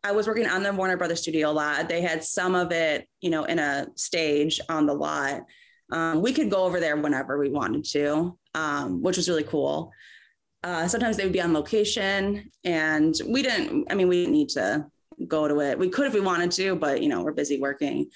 I 0.03 0.11
was 0.11 0.27
working 0.27 0.47
on 0.47 0.63
the 0.63 0.73
Warner 0.73 0.97
Brothers 0.97 1.21
studio 1.21 1.51
lot. 1.51 1.89
They 1.89 2.01
had 2.01 2.23
some 2.23 2.55
of 2.55 2.71
it, 2.71 3.07
you 3.21 3.29
know, 3.29 3.43
in 3.43 3.59
a 3.59 3.87
stage 3.95 4.59
on 4.69 4.85
the 4.85 4.93
lot. 4.93 5.41
Um, 5.91 6.21
we 6.21 6.33
could 6.33 6.49
go 6.49 6.63
over 6.63 6.79
there 6.79 6.95
whenever 6.95 7.37
we 7.37 7.49
wanted 7.49 7.83
to, 7.91 8.37
um, 8.53 9.01
which 9.01 9.17
was 9.17 9.27
really 9.27 9.43
cool. 9.43 9.91
Uh, 10.63 10.87
sometimes 10.87 11.17
they 11.17 11.23
would 11.23 11.33
be 11.33 11.41
on 11.41 11.53
location, 11.53 12.49
and 12.63 13.15
we 13.27 13.41
didn't. 13.41 13.87
I 13.89 13.95
mean, 13.95 14.07
we 14.07 14.21
didn't 14.21 14.33
need 14.33 14.49
to 14.49 14.85
go 15.27 15.47
to 15.47 15.61
it. 15.61 15.79
We 15.79 15.89
could 15.89 16.07
if 16.07 16.13
we 16.13 16.19
wanted 16.19 16.51
to, 16.51 16.75
but 16.75 17.01
you 17.01 17.09
know, 17.09 17.23
we're 17.23 17.31
busy 17.33 17.59
working. 17.59 18.09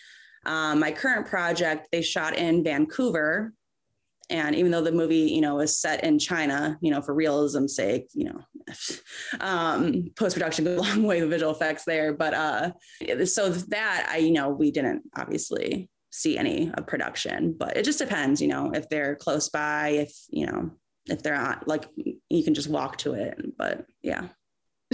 Um, 0.45 0.79
my 0.79 0.91
current 0.91 1.27
project, 1.27 1.87
they 1.91 2.01
shot 2.01 2.37
in 2.37 2.63
Vancouver, 2.63 3.53
and 4.29 4.55
even 4.55 4.71
though 4.71 4.81
the 4.81 4.91
movie 4.91 5.31
you 5.31 5.41
know 5.41 5.59
is 5.59 5.79
set 5.79 6.03
in 6.03 6.17
china 6.17 6.77
you 6.81 6.91
know 6.91 7.01
for 7.01 7.13
realism's 7.13 7.75
sake 7.75 8.07
you 8.13 8.25
know 8.25 8.39
um, 9.41 10.09
post-production 10.15 10.65
goes 10.65 10.79
a 10.79 10.81
long 10.81 11.03
way 11.03 11.19
with 11.21 11.29
visual 11.29 11.51
effects 11.51 11.83
there. 11.83 12.13
But 12.13 12.33
uh 12.33 12.71
so 13.25 13.49
that 13.49 14.07
i 14.09 14.17
you 14.17 14.31
know 14.31 14.49
we 14.49 14.71
didn't 14.71 15.03
obviously 15.17 15.89
see 16.12 16.38
any 16.38 16.71
of 16.75 16.86
production 16.86 17.55
but 17.57 17.75
it 17.75 17.83
just 17.83 17.97
depends 17.99 18.39
you 18.39 18.47
know 18.47 18.71
if 18.73 18.88
they're 18.88 19.15
close 19.15 19.49
by 19.49 19.89
if 19.89 20.13
you 20.29 20.45
know 20.45 20.71
if 21.07 21.21
they're 21.21 21.36
not 21.36 21.67
like 21.67 21.86
you 22.29 22.43
can 22.43 22.53
just 22.53 22.69
walk 22.69 22.97
to 22.97 23.13
it. 23.13 23.57
But 23.57 23.86
yeah 24.01 24.29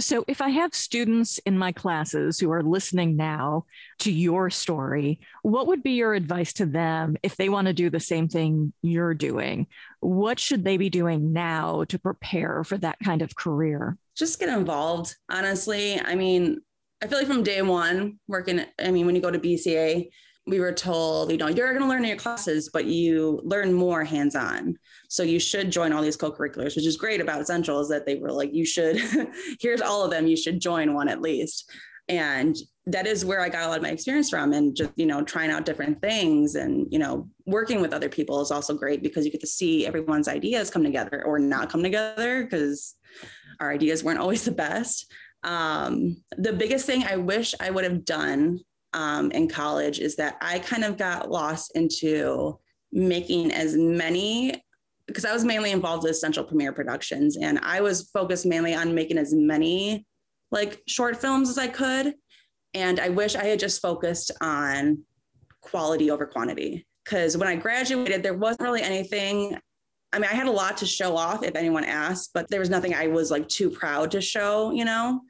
so, 0.00 0.24
if 0.26 0.40
I 0.40 0.48
have 0.50 0.74
students 0.74 1.38
in 1.38 1.58
my 1.58 1.72
classes 1.72 2.38
who 2.38 2.50
are 2.50 2.62
listening 2.62 3.16
now 3.16 3.66
to 4.00 4.12
your 4.12 4.50
story, 4.50 5.20
what 5.42 5.66
would 5.66 5.82
be 5.82 5.92
your 5.92 6.14
advice 6.14 6.52
to 6.54 6.66
them 6.66 7.16
if 7.22 7.36
they 7.36 7.48
want 7.48 7.66
to 7.66 7.72
do 7.72 7.90
the 7.90 8.00
same 8.00 8.28
thing 8.28 8.72
you're 8.82 9.14
doing? 9.14 9.66
What 10.00 10.38
should 10.38 10.64
they 10.64 10.76
be 10.76 10.90
doing 10.90 11.32
now 11.32 11.84
to 11.84 11.98
prepare 11.98 12.64
for 12.64 12.78
that 12.78 12.98
kind 13.04 13.22
of 13.22 13.36
career? 13.36 13.96
Just 14.16 14.40
get 14.40 14.48
involved, 14.48 15.16
honestly. 15.28 16.00
I 16.00 16.14
mean, 16.14 16.60
I 17.02 17.06
feel 17.06 17.18
like 17.18 17.26
from 17.26 17.42
day 17.42 17.62
one, 17.62 18.18
working, 18.28 18.64
I 18.78 18.90
mean, 18.90 19.06
when 19.06 19.14
you 19.14 19.22
go 19.22 19.30
to 19.30 19.38
BCA, 19.38 20.08
we 20.50 20.60
were 20.60 20.72
told, 20.72 21.30
you 21.30 21.38
know, 21.38 21.48
you're 21.48 21.68
going 21.68 21.82
to 21.82 21.88
learn 21.88 22.02
in 22.02 22.08
your 22.08 22.18
classes, 22.18 22.68
but 22.72 22.84
you 22.84 23.40
learn 23.44 23.72
more 23.72 24.04
hands 24.04 24.34
on. 24.34 24.76
So 25.08 25.22
you 25.22 25.38
should 25.38 25.70
join 25.70 25.92
all 25.92 26.02
these 26.02 26.16
co 26.16 26.30
curriculars, 26.30 26.76
which 26.76 26.86
is 26.86 26.96
great 26.96 27.20
about 27.20 27.46
Central 27.46 27.80
is 27.80 27.88
that 27.88 28.04
they 28.04 28.16
were 28.16 28.32
like, 28.32 28.52
you 28.52 28.66
should, 28.66 29.00
here's 29.60 29.80
all 29.80 30.04
of 30.04 30.10
them, 30.10 30.26
you 30.26 30.36
should 30.36 30.60
join 30.60 30.92
one 30.92 31.08
at 31.08 31.22
least. 31.22 31.70
And 32.08 32.56
that 32.86 33.06
is 33.06 33.24
where 33.24 33.40
I 33.40 33.48
got 33.48 33.62
a 33.62 33.68
lot 33.68 33.76
of 33.76 33.82
my 33.84 33.90
experience 33.90 34.30
from 34.30 34.52
and 34.52 34.74
just, 34.74 34.90
you 34.96 35.06
know, 35.06 35.22
trying 35.22 35.50
out 35.50 35.64
different 35.64 36.02
things 36.02 36.56
and, 36.56 36.88
you 36.90 36.98
know, 36.98 37.28
working 37.46 37.80
with 37.80 37.94
other 37.94 38.08
people 38.08 38.40
is 38.40 38.50
also 38.50 38.74
great 38.74 39.02
because 39.02 39.24
you 39.24 39.30
get 39.30 39.40
to 39.42 39.46
see 39.46 39.86
everyone's 39.86 40.26
ideas 40.26 40.70
come 40.70 40.82
together 40.82 41.24
or 41.24 41.38
not 41.38 41.70
come 41.70 41.84
together 41.84 42.42
because 42.42 42.96
our 43.60 43.70
ideas 43.70 44.02
weren't 44.02 44.18
always 44.18 44.44
the 44.44 44.50
best. 44.50 45.12
Um, 45.44 46.22
the 46.36 46.52
biggest 46.52 46.84
thing 46.84 47.04
I 47.04 47.16
wish 47.16 47.54
I 47.60 47.70
would 47.70 47.84
have 47.84 48.04
done 48.04 48.60
um, 48.92 49.30
in 49.30 49.48
college 49.48 49.98
is 49.98 50.16
that 50.16 50.36
I 50.40 50.58
kind 50.58 50.84
of 50.84 50.96
got 50.96 51.30
lost 51.30 51.72
into 51.74 52.58
making 52.92 53.52
as 53.52 53.76
many 53.76 54.62
because 55.06 55.24
I 55.24 55.32
was 55.32 55.44
mainly 55.44 55.72
involved 55.72 56.04
with 56.04 56.16
Central 56.16 56.44
Premiere 56.44 56.72
Productions 56.72 57.36
and 57.36 57.58
I 57.62 57.80
was 57.80 58.10
focused 58.10 58.46
mainly 58.46 58.74
on 58.74 58.94
making 58.94 59.18
as 59.18 59.34
many 59.34 60.06
like 60.52 60.82
short 60.86 61.16
films 61.16 61.48
as 61.50 61.58
I 61.58 61.66
could. 61.66 62.14
And 62.74 63.00
I 63.00 63.08
wish 63.08 63.34
I 63.34 63.44
had 63.44 63.58
just 63.58 63.82
focused 63.82 64.30
on 64.40 65.02
quality 65.60 66.10
over 66.10 66.26
quantity. 66.26 66.86
Because 67.04 67.36
when 67.36 67.48
I 67.48 67.56
graduated, 67.56 68.22
there 68.22 68.34
wasn't 68.34 68.62
really 68.62 68.82
anything. 68.82 69.58
I 70.12 70.18
mean, 70.18 70.30
I 70.30 70.34
had 70.34 70.46
a 70.46 70.52
lot 70.52 70.76
to 70.78 70.86
show 70.86 71.16
off 71.16 71.42
if 71.42 71.56
anyone 71.56 71.84
asked, 71.84 72.30
but 72.32 72.48
there 72.48 72.60
was 72.60 72.70
nothing 72.70 72.94
I 72.94 73.08
was 73.08 73.30
like 73.30 73.48
too 73.48 73.70
proud 73.70 74.10
to 74.12 74.20
show, 74.20 74.70
you 74.70 74.84
know? 74.84 75.20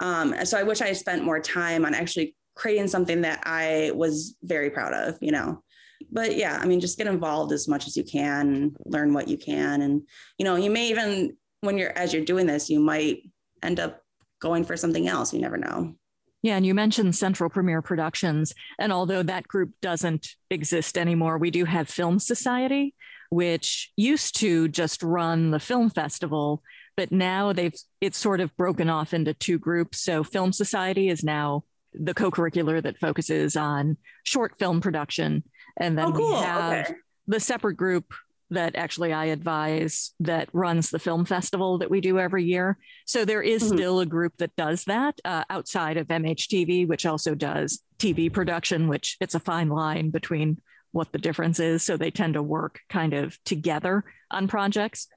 Um, 0.00 0.34
so 0.44 0.58
I 0.58 0.62
wish 0.62 0.80
I 0.80 0.88
had 0.88 0.96
spent 0.96 1.24
more 1.24 1.40
time 1.40 1.84
on 1.84 1.94
actually 1.94 2.34
creating 2.58 2.88
something 2.88 3.20
that 3.22 3.40
I 3.44 3.92
was 3.94 4.36
very 4.42 4.68
proud 4.68 4.92
of, 4.92 5.16
you 5.20 5.30
know. 5.30 5.62
But 6.10 6.36
yeah, 6.36 6.58
I 6.60 6.66
mean, 6.66 6.80
just 6.80 6.98
get 6.98 7.06
involved 7.06 7.52
as 7.52 7.68
much 7.68 7.86
as 7.86 7.96
you 7.96 8.02
can, 8.02 8.74
learn 8.84 9.14
what 9.14 9.28
you 9.28 9.38
can. 9.38 9.82
And, 9.82 10.02
you 10.38 10.44
know, 10.44 10.56
you 10.56 10.68
may 10.68 10.88
even, 10.88 11.36
when 11.60 11.78
you're, 11.78 11.96
as 11.96 12.12
you're 12.12 12.24
doing 12.24 12.46
this, 12.46 12.68
you 12.68 12.80
might 12.80 13.22
end 13.62 13.78
up 13.80 14.02
going 14.40 14.64
for 14.64 14.76
something 14.76 15.06
else. 15.08 15.32
You 15.32 15.40
never 15.40 15.56
know. 15.56 15.94
Yeah, 16.42 16.56
and 16.56 16.66
you 16.66 16.74
mentioned 16.74 17.16
Central 17.16 17.48
Premiere 17.48 17.82
Productions. 17.82 18.54
And 18.78 18.92
although 18.92 19.22
that 19.22 19.48
group 19.48 19.70
doesn't 19.80 20.28
exist 20.50 20.98
anymore, 20.98 21.38
we 21.38 21.50
do 21.50 21.64
have 21.64 21.88
Film 21.88 22.18
Society, 22.18 22.94
which 23.30 23.92
used 23.96 24.38
to 24.38 24.68
just 24.68 25.02
run 25.02 25.50
the 25.50 25.60
film 25.60 25.90
festival, 25.90 26.62
but 26.96 27.10
now 27.12 27.52
they've 27.52 27.74
it's 28.00 28.18
sort 28.18 28.40
of 28.40 28.56
broken 28.56 28.88
off 28.88 29.14
into 29.14 29.34
two 29.34 29.58
groups. 29.58 30.00
So 30.00 30.22
Film 30.22 30.52
Society 30.52 31.08
is 31.08 31.24
now 31.24 31.64
the 31.98 32.14
co-curricular 32.14 32.82
that 32.82 32.98
focuses 32.98 33.56
on 33.56 33.96
short 34.24 34.58
film 34.58 34.80
production 34.80 35.42
and 35.78 35.96
then 35.96 36.06
oh, 36.06 36.12
cool. 36.12 36.28
we 36.30 36.36
have 36.40 36.86
okay. 36.86 36.94
the 37.26 37.40
separate 37.40 37.76
group 37.76 38.12
that 38.50 38.76
actually 38.76 39.12
I 39.12 39.26
advise 39.26 40.12
that 40.20 40.48
runs 40.52 40.90
the 40.90 40.98
film 40.98 41.24
festival 41.24 41.78
that 41.78 41.90
we 41.90 42.00
do 42.00 42.18
every 42.18 42.44
year. 42.44 42.78
So 43.04 43.24
there 43.24 43.42
is 43.42 43.62
mm-hmm. 43.62 43.76
still 43.76 44.00
a 44.00 44.06
group 44.06 44.34
that 44.38 44.56
does 44.56 44.84
that 44.84 45.20
uh, 45.24 45.44
outside 45.50 45.96
of 45.98 46.08
MHTV, 46.08 46.88
which 46.88 47.04
also 47.04 47.34
does 47.34 47.80
TV 47.98 48.32
production, 48.32 48.88
which 48.88 49.16
it's 49.20 49.34
a 49.34 49.40
fine 49.40 49.68
line 49.68 50.10
between 50.10 50.60
what 50.92 51.12
the 51.12 51.18
difference 51.18 51.60
is. 51.60 51.82
So 51.82 51.96
they 51.96 52.10
tend 52.10 52.34
to 52.34 52.42
work 52.42 52.80
kind 52.88 53.12
of 53.12 53.36
together 53.44 54.04
on 54.30 54.48
projects. 54.48 55.08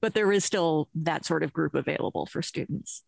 But 0.00 0.14
there 0.14 0.32
is 0.32 0.44
still 0.44 0.88
that 0.96 1.24
sort 1.24 1.44
of 1.44 1.52
group 1.52 1.74
available 1.74 2.26
for 2.26 2.42
students. 2.42 3.04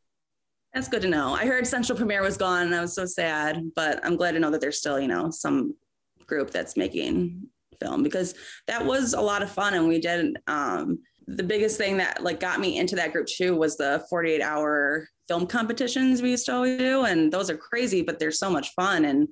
That's 0.76 0.88
good 0.88 1.00
to 1.02 1.08
know. 1.08 1.32
I 1.32 1.46
heard 1.46 1.66
Central 1.66 1.96
Premiere 1.96 2.20
was 2.20 2.36
gone 2.36 2.66
and 2.66 2.74
I 2.74 2.82
was 2.82 2.94
so 2.94 3.06
sad, 3.06 3.70
but 3.74 3.98
I'm 4.04 4.14
glad 4.14 4.32
to 4.32 4.38
know 4.38 4.50
that 4.50 4.60
there's 4.60 4.78
still, 4.78 5.00
you 5.00 5.08
know, 5.08 5.30
some 5.30 5.74
group 6.26 6.50
that's 6.50 6.76
making 6.76 7.48
film 7.80 8.02
because 8.02 8.34
that 8.66 8.84
was 8.84 9.14
a 9.14 9.20
lot 9.22 9.40
of 9.40 9.50
fun 9.50 9.72
and 9.72 9.88
we 9.88 9.98
did 9.98 10.36
um, 10.48 10.98
the 11.28 11.42
biggest 11.42 11.78
thing 11.78 11.96
that 11.96 12.22
like 12.22 12.40
got 12.40 12.60
me 12.60 12.76
into 12.78 12.94
that 12.94 13.12
group 13.12 13.26
too 13.26 13.56
was 13.56 13.78
the 13.78 14.04
48 14.10 14.42
hour 14.42 15.08
film 15.28 15.46
competitions 15.46 16.20
we 16.20 16.28
used 16.28 16.44
to 16.44 16.54
always 16.54 16.78
do 16.78 17.06
and 17.06 17.32
those 17.32 17.48
are 17.48 17.56
crazy 17.56 18.02
but 18.02 18.18
they're 18.18 18.30
so 18.30 18.50
much 18.50 18.74
fun 18.74 19.06
and 19.06 19.28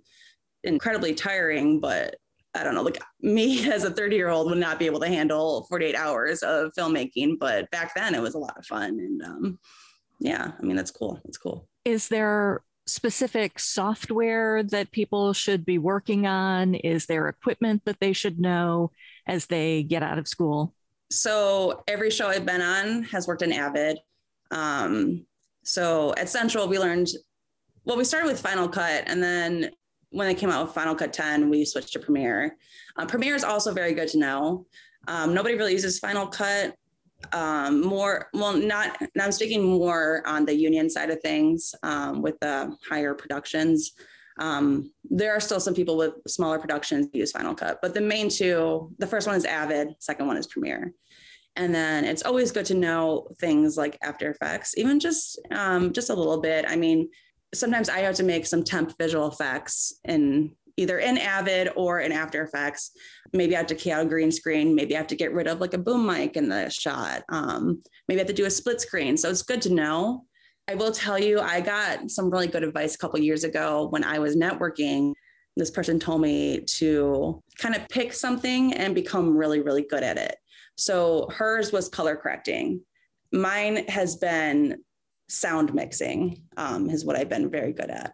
incredibly 0.63 1.13
tiring 1.13 1.79
but 1.79 2.17
I 2.55 2.63
don't 2.63 2.75
know, 2.75 2.83
like 2.83 3.03
me 3.21 3.71
as 3.71 3.85
a 3.85 3.91
30 3.91 4.17
year 4.17 4.31
old 4.31 4.49
would 4.49 4.59
not 4.59 4.79
be 4.79 4.87
able 4.87 5.01
to 5.01 5.09
handle 5.09 5.67
48 5.69 5.95
hours 5.95 6.43
of 6.43 6.73
filmmaking, 6.79 7.39
but 7.39 7.71
back 7.71 7.95
then 7.95 8.15
it 8.15 8.23
was 8.23 8.35
a 8.35 8.39
lot 8.39 8.57
of 8.57 8.65
fun. 8.65 8.91
And 8.91 9.23
um, 9.23 9.59
yeah, 10.19 10.53
I 10.59 10.63
mean, 10.63 10.77
that's 10.77 10.91
cool. 10.91 11.21
That's 11.25 11.39
cool. 11.39 11.69
Is 11.85 12.09
there 12.09 12.63
specific 12.87 13.59
software 13.59 14.63
that 14.63 14.91
people 14.91 15.33
should 15.33 15.65
be 15.65 15.79
working 15.79 16.27
on? 16.27 16.75
Is 16.75 17.07
there 17.07 17.29
equipment 17.29 17.83
that 17.85 18.01
they 18.01 18.13
should 18.13 18.39
know 18.39 18.91
as 19.27 19.47
they 19.47 19.83
get 19.83 20.03
out 20.03 20.19
of 20.19 20.29
school? 20.29 20.75
So 21.11 21.83
every 21.89 22.11
show 22.11 22.29
I've 22.29 22.47
been 22.47 22.61
on 22.61 23.05
has 23.05 23.27
worked 23.27 23.43
in 23.43 23.53
Avid. 23.53 23.99
Um, 24.51 25.27
so 25.63 26.15
at 26.17 26.29
Central, 26.29 26.69
we 26.69 26.79
learned, 26.79 27.09
well, 27.85 27.97
we 27.97 28.05
started 28.05 28.27
with 28.27 28.41
Final 28.41 28.69
Cut 28.69 29.05
and 29.07 29.23
then 29.23 29.71
when 30.11 30.29
they 30.29 30.35
came 30.35 30.51
out 30.51 30.65
with 30.65 30.75
Final 30.75 30.95
Cut 30.95 31.13
10, 31.13 31.51
we 31.51 31.65
switched 31.65 31.93
to 31.95 31.99
Premiere. 31.99 32.57
Uh, 32.97 33.05
Premiere 33.05 33.35
is 33.35 33.43
also 33.43 33.73
very 33.73 33.95
good 33.95 34.09
to 34.09 34.19
know. 34.19 34.67
Um, 35.09 35.35
nobody 35.35 35.57
really 35.57 35.73
uses 35.73 35.99
Final 35.99 36.27
Cut 36.27 36.77
um, 37.33 37.81
more 37.81 38.29
well 38.33 38.57
not 38.57 38.97
i'm 39.21 39.33
speaking 39.33 39.63
more 39.63 40.23
on 40.27 40.45
the 40.45 40.55
union 40.55 40.89
side 40.89 41.11
of 41.11 41.21
things 41.21 41.75
um, 41.83 42.23
with 42.23 42.39
the 42.41 42.75
higher 42.89 43.15
productions. 43.15 43.93
Um, 44.41 44.91
there 45.09 45.33
are 45.33 45.39
still 45.39 45.61
some 45.61 45.75
people 45.75 45.97
with 45.97 46.15
smaller 46.27 46.59
productions 46.59 47.07
use 47.13 47.31
final 47.31 47.55
cut 47.55 47.79
but 47.81 47.95
the 47.95 48.01
main 48.01 48.29
two 48.29 48.93
the 48.99 49.07
first 49.07 49.29
one 49.29 49.37
is 49.37 49.45
avid 49.45 49.89
second 50.01 50.27
one 50.27 50.37
is 50.37 50.47
premiere. 50.47 50.93
And 51.57 51.73
then 51.73 52.05
it's 52.05 52.25
always 52.25 52.51
good 52.51 52.67
to 52.67 52.75
know 52.75 53.29
things 53.39 53.77
like 53.77 53.97
after 54.03 54.29
effects 54.31 54.77
even 54.77 54.99
just 54.99 55.41
um, 55.53 55.93
just 55.93 56.11
a 56.11 56.15
little 56.15 56.41
bit. 56.41 56.65
I 56.69 56.77
mean 56.77 57.11
sometimes 57.55 57.89
i 57.89 58.01
have 58.01 58.17
to 58.17 58.25
make 58.25 58.45
some 58.45 58.65
temp 58.65 58.93
visual 58.99 59.29
effects 59.29 60.01
in 60.05 60.51
either 60.77 60.99
in 60.99 61.19
Avid 61.19 61.71
or 61.77 62.01
in 62.01 62.13
After 62.13 62.43
Effects. 62.43 62.91
Maybe 63.35 63.55
I 63.55 63.59
have 63.59 63.67
to 63.67 63.75
key 63.75 63.91
out 63.91 64.07
a 64.07 64.09
green 64.09 64.31
screen. 64.31 64.75
Maybe 64.75 64.95
I 64.95 64.99
have 64.99 65.09
to 65.09 65.17
get 65.17 65.35
rid 65.35 65.49
of 65.49 65.61
like 65.61 65.75
a 65.75 65.79
boom 65.79 66.07
mic 66.07 66.37
in 66.37 66.49
the 66.49 66.71
shot. 66.71 67.23
Um, 67.29 67.83
maybe 68.09 68.21
I 68.21 68.23
have 68.23 68.29
to 68.29 68.33
do 68.33 68.47
a 68.47 68.51
split 68.51 68.81
screen. 68.81 69.17
So 69.17 69.29
it's 69.29 69.43
good 69.43 69.61
to 69.63 69.75
know. 69.75 70.25
I 70.69 70.77
will 70.77 70.93
tell 70.93 71.19
you, 71.19 71.41
I 71.41 71.61
got 71.61 72.11
some 72.11 72.31
really 72.31 72.47
good 72.47 72.63
advice 72.63 72.95
a 72.95 72.99
couple 72.99 73.19
years 73.19 73.45
ago 73.45 73.89
when 73.91 74.05
I 74.05 74.19
was 74.19 74.37
networking. 74.37 75.13
This 75.57 75.71
person 75.71 75.99
told 75.99 76.23
me 76.23 76.61
to 76.79 77.43
kind 77.59 77.75
of 77.75 77.89
pick 77.89 78.13
something 78.13 78.73
and 78.73 78.95
become 78.95 79.37
really, 79.37 79.61
really 79.61 79.83
good 79.83 80.03
at 80.03 80.17
it. 80.17 80.37
So 80.77 81.29
hers 81.31 81.73
was 81.73 81.89
color 81.89 82.17
correcting. 82.17 82.81
Mine 83.33 83.85
has 83.89 84.17
been 84.17 84.79
sound 85.29 85.75
mixing, 85.75 86.43
um, 86.57 86.89
is 86.89 87.05
what 87.05 87.17
I've 87.17 87.29
been 87.29 87.51
very 87.51 87.73
good 87.73 87.91
at 87.91 88.13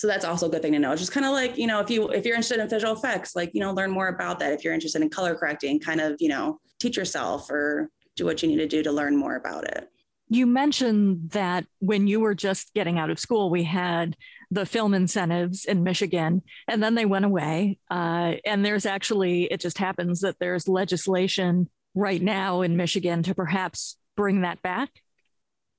so 0.00 0.06
that's 0.06 0.24
also 0.24 0.46
a 0.46 0.48
good 0.48 0.62
thing 0.62 0.72
to 0.72 0.78
know. 0.78 0.92
It's 0.92 1.02
just 1.02 1.12
kind 1.12 1.26
of 1.26 1.32
like, 1.32 1.58
you 1.58 1.66
know, 1.66 1.78
if 1.78 1.90
you 1.90 2.08
if 2.08 2.24
you're 2.24 2.34
interested 2.34 2.58
in 2.58 2.66
visual 2.70 2.94
effects, 2.94 3.36
like, 3.36 3.50
you 3.52 3.60
know, 3.60 3.70
learn 3.70 3.90
more 3.90 4.08
about 4.08 4.38
that. 4.38 4.50
If 4.50 4.64
you're 4.64 4.72
interested 4.72 5.02
in 5.02 5.10
color 5.10 5.34
correcting, 5.34 5.78
kind 5.78 6.00
of, 6.00 6.16
you 6.20 6.30
know, 6.30 6.58
teach 6.78 6.96
yourself 6.96 7.50
or 7.50 7.90
do 8.16 8.24
what 8.24 8.42
you 8.42 8.48
need 8.48 8.56
to 8.56 8.66
do 8.66 8.82
to 8.82 8.90
learn 8.90 9.14
more 9.14 9.36
about 9.36 9.64
it. 9.64 9.90
You 10.30 10.46
mentioned 10.46 11.32
that 11.32 11.66
when 11.80 12.06
you 12.06 12.18
were 12.18 12.34
just 12.34 12.72
getting 12.72 12.98
out 12.98 13.10
of 13.10 13.18
school, 13.18 13.50
we 13.50 13.64
had 13.64 14.16
the 14.50 14.64
film 14.64 14.94
incentives 14.94 15.66
in 15.66 15.84
Michigan, 15.84 16.44
and 16.66 16.82
then 16.82 16.94
they 16.94 17.04
went 17.04 17.26
away. 17.26 17.78
Uh, 17.90 18.36
and 18.46 18.64
there's 18.64 18.86
actually, 18.86 19.52
it 19.52 19.60
just 19.60 19.76
happens 19.76 20.20
that 20.20 20.36
there's 20.40 20.66
legislation 20.66 21.68
right 21.94 22.22
now 22.22 22.62
in 22.62 22.78
Michigan 22.78 23.22
to 23.24 23.34
perhaps 23.34 23.98
bring 24.16 24.40
that 24.40 24.62
back. 24.62 24.88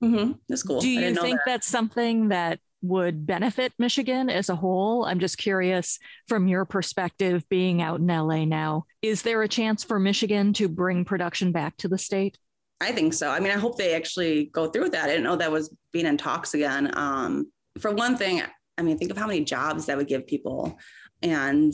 Mm-hmm. 0.03 0.33
That's 0.47 0.61
cool. 0.61 0.79
Do 0.79 0.89
you 0.89 1.15
think 1.15 1.39
that. 1.39 1.45
that's 1.47 1.67
something 1.67 2.27
that 2.27 2.59
would 2.81 3.25
benefit 3.25 3.73
Michigan 3.77 4.29
as 4.29 4.49
a 4.49 4.55
whole? 4.55 5.05
I'm 5.05 5.19
just 5.19 5.37
curious 5.37 5.99
from 6.27 6.47
your 6.47 6.65
perspective, 6.65 7.47
being 7.49 7.81
out 7.81 7.99
in 7.99 8.07
LA 8.07 8.45
now, 8.45 8.85
is 9.01 9.21
there 9.21 9.41
a 9.41 9.47
chance 9.47 9.83
for 9.83 9.99
Michigan 9.99 10.53
to 10.53 10.67
bring 10.67 11.05
production 11.05 11.51
back 11.51 11.77
to 11.77 11.87
the 11.87 11.97
state? 11.97 12.37
I 12.79 12.91
think 12.91 13.13
so. 13.13 13.29
I 13.29 13.39
mean, 13.39 13.51
I 13.51 13.59
hope 13.59 13.77
they 13.77 13.93
actually 13.93 14.45
go 14.45 14.67
through 14.67 14.83
with 14.83 14.91
that. 14.93 15.05
I 15.05 15.07
didn't 15.07 15.23
know 15.23 15.35
that 15.35 15.51
was 15.51 15.73
being 15.91 16.07
in 16.07 16.17
talks 16.17 16.55
again. 16.55 16.91
Um, 16.97 17.51
for 17.79 17.91
one 17.91 18.17
thing, 18.17 18.41
I 18.77 18.81
mean, 18.81 18.97
think 18.97 19.11
of 19.11 19.17
how 19.17 19.27
many 19.27 19.43
jobs 19.43 19.85
that 19.85 19.97
would 19.97 20.07
give 20.07 20.25
people. 20.25 20.77
And 21.21 21.73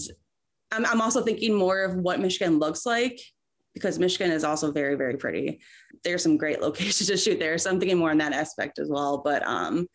I'm, 0.71 0.85
I'm 0.85 1.01
also 1.01 1.23
thinking 1.23 1.55
more 1.55 1.83
of 1.83 1.95
what 1.95 2.19
Michigan 2.19 2.59
looks 2.59 2.85
like 2.85 3.19
because 3.73 3.99
Michigan 3.99 4.31
is 4.31 4.43
also 4.43 4.71
very, 4.71 4.95
very 4.95 5.15
pretty. 5.15 5.61
There's 6.03 6.23
some 6.23 6.37
great 6.37 6.61
locations 6.61 7.07
to 7.07 7.17
shoot 7.17 7.39
there. 7.39 7.57
So 7.57 7.69
I'm 7.69 7.79
thinking 7.79 7.97
more 7.97 8.11
on 8.11 8.17
that 8.17 8.33
aspect 8.33 8.79
as 8.79 8.89
well. 8.89 9.21
But 9.23 9.47
um, 9.47 9.87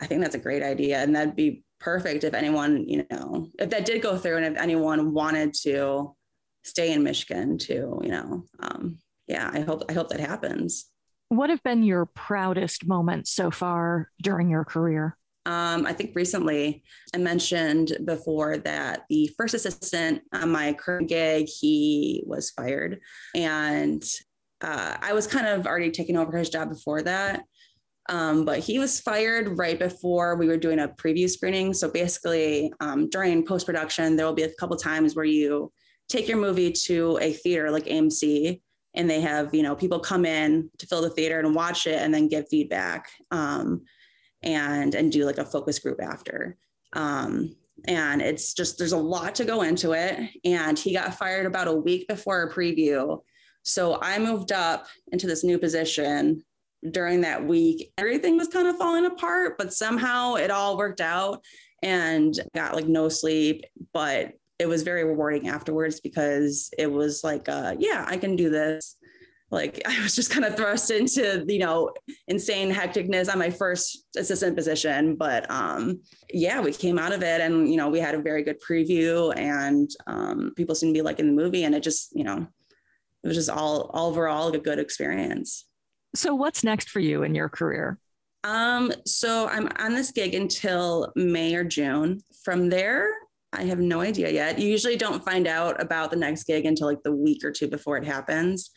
I 0.00 0.06
think 0.06 0.22
that's 0.22 0.34
a 0.34 0.38
great 0.38 0.62
idea. 0.62 0.98
And 0.98 1.14
that'd 1.14 1.36
be 1.36 1.64
perfect 1.78 2.24
if 2.24 2.34
anyone, 2.34 2.88
you 2.88 3.06
know, 3.10 3.48
if 3.58 3.70
that 3.70 3.84
did 3.84 4.02
go 4.02 4.16
through 4.16 4.38
and 4.38 4.46
if 4.46 4.62
anyone 4.62 5.12
wanted 5.12 5.54
to 5.62 6.14
stay 6.64 6.92
in 6.92 7.02
Michigan 7.02 7.58
too, 7.58 8.00
you 8.02 8.10
know, 8.10 8.44
um, 8.60 8.98
yeah, 9.26 9.50
I 9.52 9.60
hope, 9.60 9.84
I 9.88 9.92
hope 9.92 10.08
that 10.10 10.20
happens. 10.20 10.86
What 11.28 11.50
have 11.50 11.62
been 11.62 11.82
your 11.82 12.06
proudest 12.06 12.86
moments 12.86 13.30
so 13.30 13.50
far 13.50 14.10
during 14.20 14.50
your 14.50 14.64
career? 14.64 15.16
Um, 15.46 15.86
I 15.86 15.92
think 15.92 16.14
recently 16.14 16.82
I 17.14 17.18
mentioned 17.18 17.92
before 18.04 18.58
that 18.58 19.04
the 19.08 19.30
first 19.38 19.54
assistant 19.54 20.22
on 20.32 20.50
my 20.50 20.74
current 20.74 21.08
gig, 21.08 21.48
he 21.48 22.22
was 22.26 22.50
fired. 22.50 23.00
And 23.34 24.02
uh, 24.60 24.96
I 25.00 25.12
was 25.14 25.26
kind 25.26 25.46
of 25.46 25.66
already 25.66 25.90
taking 25.90 26.16
over 26.16 26.36
his 26.36 26.50
job 26.50 26.68
before 26.68 27.02
that. 27.02 27.44
Um, 28.10 28.44
but 28.44 28.58
he 28.58 28.80
was 28.80 29.00
fired 29.00 29.56
right 29.56 29.78
before 29.78 30.34
we 30.34 30.48
were 30.48 30.56
doing 30.56 30.80
a 30.80 30.88
preview 30.88 31.30
screening. 31.30 31.72
So 31.72 31.88
basically, 31.88 32.72
um, 32.80 33.08
during 33.08 33.46
post 33.46 33.66
production, 33.66 34.16
there 34.16 34.26
will 34.26 34.34
be 34.34 34.42
a 34.42 34.54
couple 34.54 34.76
times 34.76 35.14
where 35.14 35.24
you 35.24 35.72
take 36.08 36.26
your 36.26 36.38
movie 36.38 36.72
to 36.72 37.18
a 37.22 37.32
theater 37.32 37.70
like 37.70 37.84
AMC, 37.84 38.60
and 38.94 39.08
they 39.08 39.20
have 39.20 39.54
you 39.54 39.62
know 39.62 39.76
people 39.76 40.00
come 40.00 40.26
in 40.26 40.68
to 40.78 40.86
fill 40.88 41.02
the 41.02 41.10
theater 41.10 41.38
and 41.38 41.54
watch 41.54 41.86
it, 41.86 42.02
and 42.02 42.12
then 42.12 42.26
give 42.26 42.48
feedback, 42.48 43.08
um, 43.30 43.82
and 44.42 44.96
and 44.96 45.12
do 45.12 45.24
like 45.24 45.38
a 45.38 45.44
focus 45.44 45.78
group 45.78 46.02
after. 46.02 46.56
Um, 46.94 47.54
and 47.86 48.20
it's 48.20 48.54
just 48.54 48.76
there's 48.76 48.92
a 48.92 48.98
lot 48.98 49.36
to 49.36 49.44
go 49.44 49.62
into 49.62 49.92
it. 49.92 50.18
And 50.44 50.76
he 50.76 50.92
got 50.92 51.14
fired 51.14 51.46
about 51.46 51.68
a 51.68 51.72
week 51.72 52.08
before 52.08 52.42
a 52.42 52.52
preview. 52.52 53.20
So 53.62 54.00
I 54.02 54.18
moved 54.18 54.50
up 54.50 54.86
into 55.12 55.28
this 55.28 55.44
new 55.44 55.58
position 55.58 56.42
during 56.88 57.22
that 57.22 57.44
week, 57.44 57.92
everything 57.98 58.36
was 58.36 58.48
kind 58.48 58.68
of 58.68 58.76
falling 58.76 59.06
apart, 59.06 59.58
but 59.58 59.72
somehow 59.72 60.34
it 60.34 60.50
all 60.50 60.76
worked 60.76 61.00
out 61.00 61.44
and 61.82 62.34
got 62.54 62.74
like 62.74 62.86
no 62.86 63.08
sleep. 63.08 63.64
But 63.92 64.32
it 64.58 64.68
was 64.68 64.82
very 64.82 65.04
rewarding 65.04 65.48
afterwards 65.48 66.00
because 66.00 66.70
it 66.78 66.90
was 66.90 67.24
like, 67.24 67.48
uh, 67.48 67.74
yeah, 67.78 68.04
I 68.06 68.18
can 68.18 68.36
do 68.36 68.50
this. 68.50 68.96
Like 69.50 69.82
I 69.86 70.00
was 70.02 70.14
just 70.14 70.30
kind 70.30 70.44
of 70.44 70.56
thrust 70.56 70.90
into, 70.90 71.44
you 71.48 71.58
know, 71.58 71.90
insane 72.28 72.72
hecticness 72.72 73.30
on 73.30 73.38
my 73.38 73.50
first 73.50 74.06
assistant 74.16 74.56
position. 74.56 75.16
But 75.16 75.50
um, 75.50 76.00
yeah, 76.32 76.60
we 76.60 76.72
came 76.72 76.98
out 76.98 77.12
of 77.12 77.22
it 77.22 77.40
and, 77.40 77.68
you 77.70 77.76
know, 77.76 77.88
we 77.88 78.00
had 78.00 78.14
a 78.14 78.22
very 78.22 78.42
good 78.42 78.60
preview 78.60 79.36
and 79.36 79.90
um, 80.06 80.52
people 80.56 80.74
seemed 80.74 80.94
to 80.94 80.98
be 80.98 81.02
like 81.02 81.18
in 81.18 81.26
the 81.26 81.42
movie. 81.42 81.64
And 81.64 81.74
it 81.74 81.82
just, 81.82 82.10
you 82.14 82.24
know, 82.24 82.46
it 83.22 83.26
was 83.26 83.36
just 83.36 83.50
all, 83.50 83.90
all 83.92 84.08
overall 84.08 84.54
a 84.54 84.58
good 84.58 84.78
experience. 84.78 85.66
So, 86.14 86.34
what's 86.34 86.64
next 86.64 86.90
for 86.90 87.00
you 87.00 87.22
in 87.22 87.34
your 87.34 87.48
career? 87.48 87.98
Um, 88.42 88.92
so 89.06 89.48
I'm 89.48 89.68
on 89.78 89.94
this 89.94 90.12
gig 90.12 90.34
until 90.34 91.12
May 91.14 91.54
or 91.54 91.64
June. 91.64 92.22
From 92.42 92.68
there, 92.68 93.12
I 93.52 93.64
have 93.64 93.80
no 93.80 94.00
idea 94.00 94.30
yet. 94.30 94.58
You 94.58 94.68
usually 94.68 94.96
don't 94.96 95.24
find 95.24 95.46
out 95.46 95.80
about 95.80 96.10
the 96.10 96.16
next 96.16 96.44
gig 96.44 96.64
until 96.64 96.86
like 96.86 97.02
the 97.02 97.14
week 97.14 97.44
or 97.44 97.50
two 97.50 97.68
before 97.68 97.96
it 97.96 98.04
happens. 98.04 98.70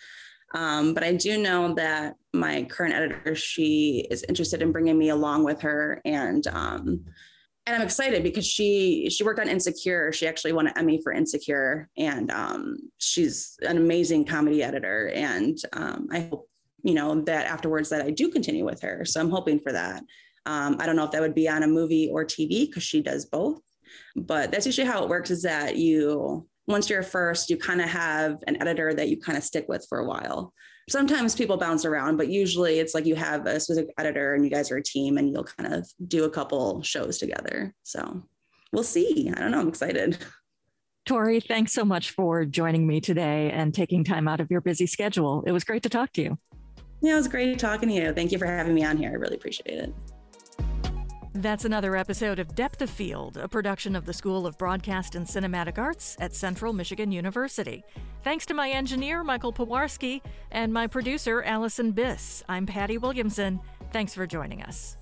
Um, 0.53 0.93
but 0.93 1.03
I 1.03 1.13
do 1.13 1.37
know 1.37 1.73
that 1.75 2.15
my 2.33 2.63
current 2.63 2.93
editor, 2.93 3.35
she 3.35 4.05
is 4.11 4.23
interested 4.23 4.61
in 4.61 4.71
bringing 4.71 4.97
me 4.97 5.09
along 5.09 5.45
with 5.45 5.61
her, 5.61 6.01
and 6.05 6.45
um, 6.47 7.05
and 7.65 7.75
I'm 7.75 7.81
excited 7.81 8.21
because 8.23 8.45
she 8.45 9.09
she 9.09 9.23
worked 9.23 9.39
on 9.39 9.49
Insecure. 9.49 10.11
She 10.11 10.27
actually 10.27 10.53
won 10.53 10.67
an 10.67 10.73
Emmy 10.77 10.99
for 11.01 11.11
Insecure, 11.11 11.89
and 11.97 12.29
um, 12.29 12.77
she's 12.99 13.57
an 13.61 13.77
amazing 13.77 14.25
comedy 14.25 14.61
editor. 14.61 15.09
And 15.15 15.57
um, 15.71 16.07
I 16.11 16.27
hope 16.29 16.47
you 16.83 16.93
know, 16.93 17.21
that 17.21 17.47
afterwards 17.47 17.89
that 17.89 18.05
I 18.05 18.11
do 18.11 18.29
continue 18.29 18.65
with 18.65 18.81
her. 18.81 19.05
So 19.05 19.19
I'm 19.19 19.29
hoping 19.29 19.59
for 19.59 19.71
that. 19.71 20.03
Um, 20.45 20.75
I 20.79 20.85
don't 20.85 20.95
know 20.95 21.05
if 21.05 21.11
that 21.11 21.21
would 21.21 21.35
be 21.35 21.47
on 21.47 21.63
a 21.63 21.67
movie 21.67 22.09
or 22.11 22.25
TV 22.25 22.67
because 22.67 22.83
she 22.83 23.01
does 23.01 23.25
both. 23.25 23.61
But 24.15 24.51
that's 24.51 24.65
usually 24.65 24.87
how 24.87 25.03
it 25.03 25.09
works 25.09 25.31
is 25.31 25.43
that 25.43 25.77
you, 25.77 26.47
once 26.67 26.89
you're 26.89 27.03
first, 27.03 27.49
you 27.49 27.57
kind 27.57 27.81
of 27.81 27.89
have 27.89 28.37
an 28.47 28.61
editor 28.61 28.93
that 28.93 29.09
you 29.09 29.19
kind 29.19 29.37
of 29.37 29.43
stick 29.43 29.65
with 29.67 29.85
for 29.87 29.99
a 29.99 30.05
while. 30.05 30.53
Sometimes 30.89 31.35
people 31.35 31.55
bounce 31.55 31.85
around, 31.85 32.17
but 32.17 32.27
usually 32.27 32.79
it's 32.79 32.93
like 32.93 33.05
you 33.05 33.15
have 33.15 33.45
a 33.45 33.59
specific 33.59 33.93
editor 33.97 34.33
and 34.33 34.43
you 34.43 34.51
guys 34.51 34.69
are 34.69 34.77
a 34.77 34.83
team 34.83 35.17
and 35.17 35.31
you'll 35.31 35.45
kind 35.45 35.73
of 35.73 35.87
do 36.07 36.25
a 36.25 36.29
couple 36.29 36.81
shows 36.81 37.17
together. 37.17 37.73
So 37.83 38.23
we'll 38.73 38.83
see. 38.83 39.31
I 39.33 39.39
don't 39.39 39.51
know. 39.51 39.61
I'm 39.61 39.69
excited. 39.69 40.17
Tori, 41.05 41.39
thanks 41.39 41.73
so 41.73 41.85
much 41.85 42.11
for 42.11 42.45
joining 42.45 42.87
me 42.87 43.01
today 43.01 43.51
and 43.51 43.73
taking 43.73 44.03
time 44.03 44.27
out 44.27 44.39
of 44.39 44.51
your 44.51 44.61
busy 44.61 44.87
schedule. 44.87 45.43
It 45.45 45.51
was 45.51 45.63
great 45.63 45.83
to 45.83 45.89
talk 45.89 46.11
to 46.13 46.21
you. 46.21 46.37
Yeah, 47.03 47.13
it 47.13 47.15
was 47.17 47.27
great 47.27 47.59
talking 47.59 47.89
to 47.89 47.95
you. 47.95 48.13
Thank 48.13 48.31
you 48.31 48.37
for 48.37 48.45
having 48.45 48.73
me 48.73 48.85
on 48.85 48.95
here. 48.95 49.09
I 49.09 49.15
really 49.15 49.35
appreciate 49.35 49.77
it. 49.77 49.93
That's 51.33 51.65
another 51.65 51.97
episode 51.97 52.39
of 52.39 52.55
Depth 52.55 52.81
of 52.81 52.89
Field, 52.89 53.35
a 53.35 53.47
production 53.47 53.95
of 53.97 54.05
the 54.05 54.13
School 54.13 54.47
of 54.47 54.57
Broadcast 54.57 55.15
and 55.15 55.27
Cinematic 55.27 55.77
Arts 55.77 56.15
at 56.21 56.33
Central 56.33 56.71
Michigan 56.71 57.11
University. 57.11 57.83
Thanks 58.23 58.45
to 58.45 58.53
my 58.53 58.69
engineer, 58.69 59.21
Michael 59.21 59.51
Pawarski, 59.51 60.21
and 60.51 60.71
my 60.71 60.87
producer, 60.87 61.43
Allison 61.43 61.91
Biss. 61.91 62.41
I'm 62.47 62.65
Patty 62.65 62.97
Williamson. 62.97 63.59
Thanks 63.91 64.13
for 64.13 64.25
joining 64.25 64.61
us. 64.61 64.95